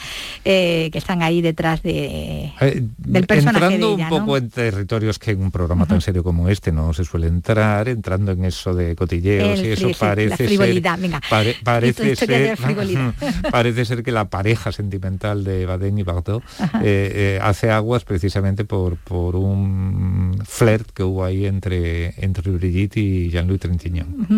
[0.44, 5.32] eh, que están ahí detrás de, eh, del personaje Entrando un poco en territorios que
[5.32, 8.94] en un programa tan serio como este no se suele entrar, entrando en eso de
[8.94, 10.82] cotilleos y eso parece ser...
[11.64, 12.58] parece, ser,
[13.50, 16.42] parece ser que la pareja sentimental de Baden y Bardot
[16.82, 23.30] eh, hace aguas precisamente por, por un flirt que hubo ahí entre, entre Brigitte y
[23.30, 24.30] Jean-Louis Trintignant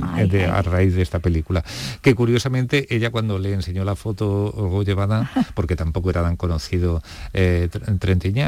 [0.02, 1.64] a raíz de esta película.
[2.02, 7.68] Que curiosamente ella cuando le enseñó la foto llevada, porque tampoco era tan conocido eh,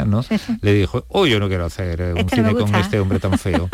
[0.07, 0.25] ¿no?
[0.63, 3.28] Le dijo, oh, yo no quiero hacer eh, un este cine con este hombre tan
[3.37, 3.69] feo.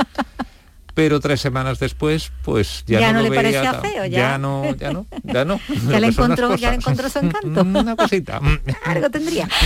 [0.94, 4.38] Pero tres semanas después pues ya, no, le parecía feo ya.
[4.38, 5.60] no ya no ya no.
[5.90, 7.62] Ya le encontró ya le encontró su encanto.
[7.62, 8.40] Una cosita
[8.84, 9.48] algo tendría.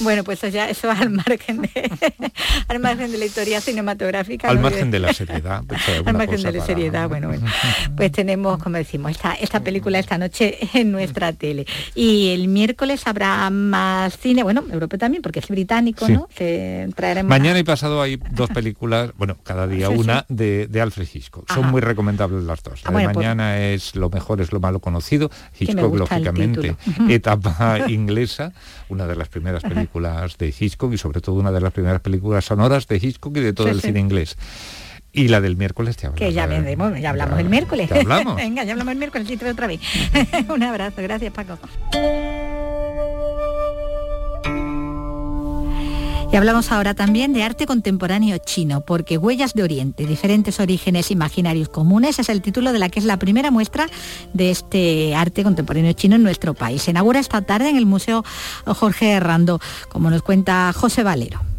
[0.00, 1.90] Bueno pues ya eso al margen de
[2.68, 6.52] al margen de la historia cinematográfica al margen de la seriedad pues, al margen de
[6.52, 7.46] la seriedad bueno, bueno.
[7.96, 11.66] Pues tenemos como decimos esta esta película esta noche en nuestra tele.
[11.94, 17.28] Y el miércoles habrá más cine bueno Europa también porque es británico no que traeremos
[17.28, 21.52] mañana y pasado hay dos películas bueno cada día una de, Alfred Hitchcock.
[21.52, 22.80] Son muy recomendables las dos.
[22.84, 25.30] Ah, la de pues mañana es Lo mejor es lo malo conocido.
[25.58, 26.76] Hitchcock, lógicamente,
[27.08, 28.52] etapa inglesa,
[28.88, 32.44] una de las primeras películas de Hitchcock y sobre todo una de las primeras películas
[32.44, 34.36] sonoras de Hitchcock y de todo el cine inglés.
[35.12, 36.18] Y la del miércoles te hablamos.
[36.18, 37.90] Que ya, vendemos, ya hablamos el miércoles.
[37.92, 38.34] hablamos?
[38.36, 39.80] Venga, ya hablamos el miércoles y otra vez.
[40.48, 41.56] Un abrazo, gracias Paco.
[46.34, 51.68] Y hablamos ahora también de arte contemporáneo chino, porque Huellas de Oriente, diferentes orígenes imaginarios
[51.68, 53.86] comunes, es el título de la que es la primera muestra
[54.32, 56.82] de este arte contemporáneo chino en nuestro país.
[56.82, 58.24] Se inaugura esta tarde en el Museo
[58.66, 59.60] Jorge Herrando,
[59.90, 61.53] como nos cuenta José Valero.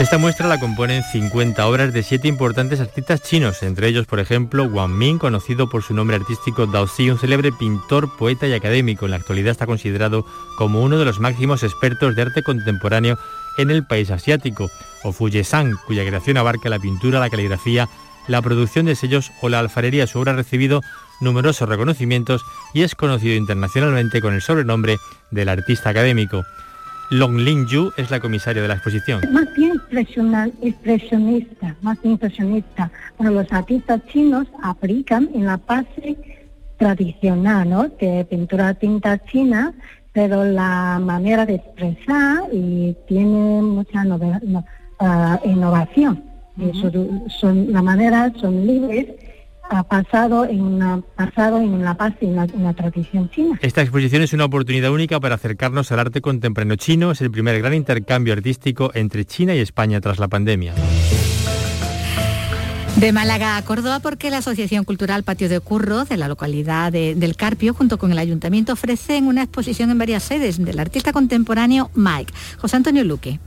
[0.00, 4.64] Esta muestra la componen 50 obras de siete importantes artistas chinos, entre ellos, por ejemplo,
[4.64, 9.04] Wang Ming, conocido por su nombre artístico Dao Xi, un célebre pintor, poeta y académico.
[9.04, 10.24] En la actualidad está considerado
[10.56, 13.18] como uno de los máximos expertos de arte contemporáneo
[13.58, 14.70] en el país asiático,
[15.04, 17.86] o Fu San, cuya creación abarca la pintura, la caligrafía,
[18.26, 20.06] la producción de sellos o la alfarería.
[20.06, 20.80] Su obra ha recibido
[21.20, 22.42] numerosos reconocimientos
[22.72, 24.96] y es conocido internacionalmente con el sobrenombre
[25.30, 26.42] del artista académico.
[27.10, 29.20] Long Ling Yu es la comisaria de la exposición.
[29.32, 29.72] Más bien
[30.62, 32.90] expresionista, más bien impresionista.
[33.18, 36.16] Bueno, los artistas chinos aplican en la base
[36.78, 37.88] tradicional, ¿no?
[37.88, 39.74] De pintura tinta china,
[40.12, 44.04] pero la manera de expresar y tiene mucha
[45.00, 46.22] ah, innovación.
[47.40, 49.06] son, la manera son libres
[49.70, 53.58] ha pasado en una, pasado en la paz y en la, tradición china.
[53.62, 57.12] Esta exposición es una oportunidad única para acercarnos al arte contemporáneo chino.
[57.12, 60.74] Es el primer gran intercambio artístico entre China y España tras la pandemia.
[62.96, 67.36] De Málaga a Córdoba porque la Asociación Cultural Patio de Curro de la localidad del
[67.36, 72.34] Carpio junto con el Ayuntamiento ofrecen una exposición en varias sedes del artista contemporáneo Mike.
[72.58, 73.38] José Antonio Luque.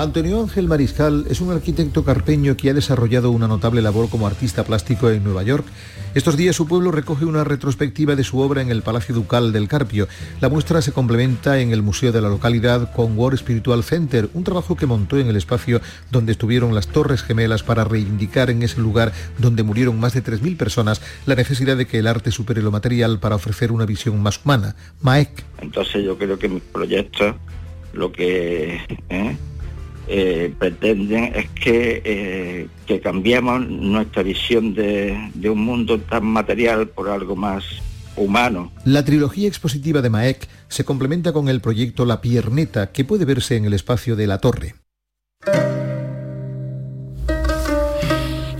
[0.00, 4.64] Antonio Ángel Mariscal es un arquitecto carpeño que ha desarrollado una notable labor como artista
[4.64, 5.66] plástico en Nueva York.
[6.14, 9.68] Estos días su pueblo recoge una retrospectiva de su obra en el Palacio Ducal del
[9.68, 10.08] Carpio.
[10.40, 14.42] La muestra se complementa en el museo de la localidad con World Spiritual Center, un
[14.42, 18.80] trabajo que montó en el espacio donde estuvieron las Torres Gemelas para reivindicar en ese
[18.80, 22.70] lugar donde murieron más de 3.000 personas la necesidad de que el arte supere lo
[22.70, 24.76] material para ofrecer una visión más humana.
[25.02, 25.44] Maek.
[25.60, 27.36] Entonces yo creo que mi proyecto
[27.92, 28.80] lo que...
[29.10, 29.36] ¿eh?
[30.12, 36.88] Eh, pretenden es que, eh, que cambiemos nuestra visión de, de un mundo tan material
[36.88, 37.62] por algo más
[38.16, 38.72] humano.
[38.84, 43.56] La trilogía expositiva de Maek se complementa con el proyecto La Pierneta, que puede verse
[43.56, 44.74] en el espacio de la Torre.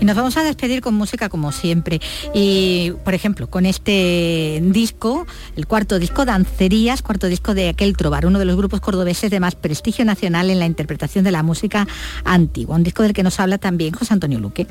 [0.01, 2.01] Y nos vamos a despedir con música como siempre.
[2.33, 8.25] Y, por ejemplo, con este disco, el cuarto disco, Dancerías, cuarto disco de Aquel Trobar,
[8.25, 11.87] uno de los grupos cordobeses de más prestigio nacional en la interpretación de la música
[12.25, 12.77] antigua.
[12.77, 14.65] Un disco del que nos habla también José Antonio Luque.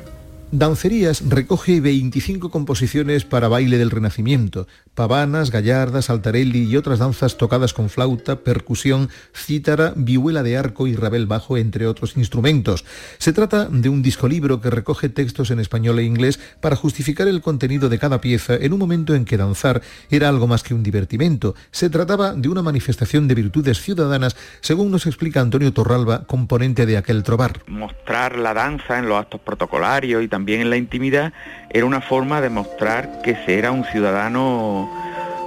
[0.53, 7.73] Dancerías recoge 25 composiciones para baile del Renacimiento, pavanas, gallardas, altarelli y otras danzas tocadas
[7.73, 12.83] con flauta, percusión, cítara, vihuela de arco y rabel bajo, entre otros instrumentos.
[13.17, 17.29] Se trata de un disco libro que recoge textos en español e inglés para justificar
[17.29, 20.73] el contenido de cada pieza en un momento en que danzar era algo más que
[20.73, 21.55] un divertimento.
[21.71, 26.97] Se trataba de una manifestación de virtudes ciudadanas, según nos explica Antonio Torralba, componente de
[26.97, 27.61] aquel trobar.
[27.67, 31.33] Mostrar la danza en los actos protocolarios y también también en la intimidad,
[31.69, 34.89] era una forma de mostrar que se era un ciudadano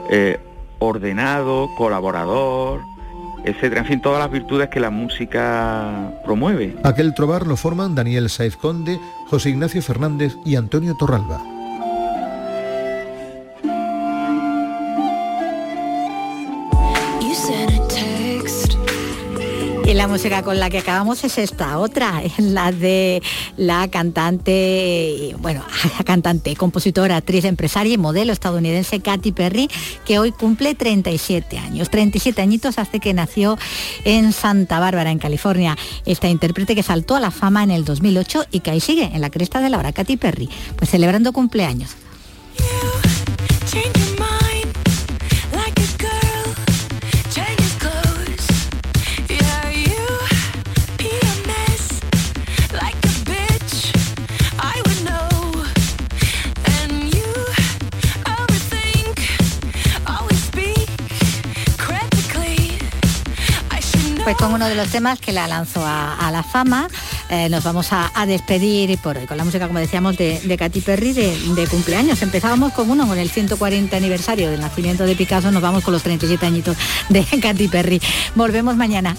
[0.09, 0.39] eh,
[0.79, 2.81] ordenado, colaborador,
[3.45, 3.81] etcétera.
[3.81, 6.77] En fin, todas las virtudes que la música promueve.
[6.85, 11.54] Aquel trobar lo forman Daniel Saez Conde, José Ignacio Fernández y Antonio Torralba.
[20.05, 23.23] La música con la que acabamos es esta otra, es la de
[23.57, 25.65] la cantante, bueno,
[26.05, 29.71] cantante, compositora, actriz, empresaria y modelo estadounidense Katy Perry,
[30.05, 31.89] que hoy cumple 37 años.
[31.89, 33.57] 37 añitos hace que nació
[34.05, 35.75] en Santa Bárbara, en California.
[36.05, 39.23] Esta intérprete que saltó a la fama en el 2008 y que ahí sigue, en
[39.23, 41.97] la cresta de la hora, Katy Perry, pues celebrando cumpleaños.
[64.25, 66.89] Pues con uno de los temas que la lanzó a, la fama,
[67.29, 72.23] eh, nos vamos a, despedir con la música, como decíamos, de, Katy Perry de, cumpleaños.
[72.23, 76.03] Empezábamos con uno, con el 140 aniversario del nacimiento de Picasso, nos vamos con los
[76.03, 76.75] 37 añitos
[77.11, 78.01] de Katy Perry.
[78.35, 79.15] Volvemos mañana.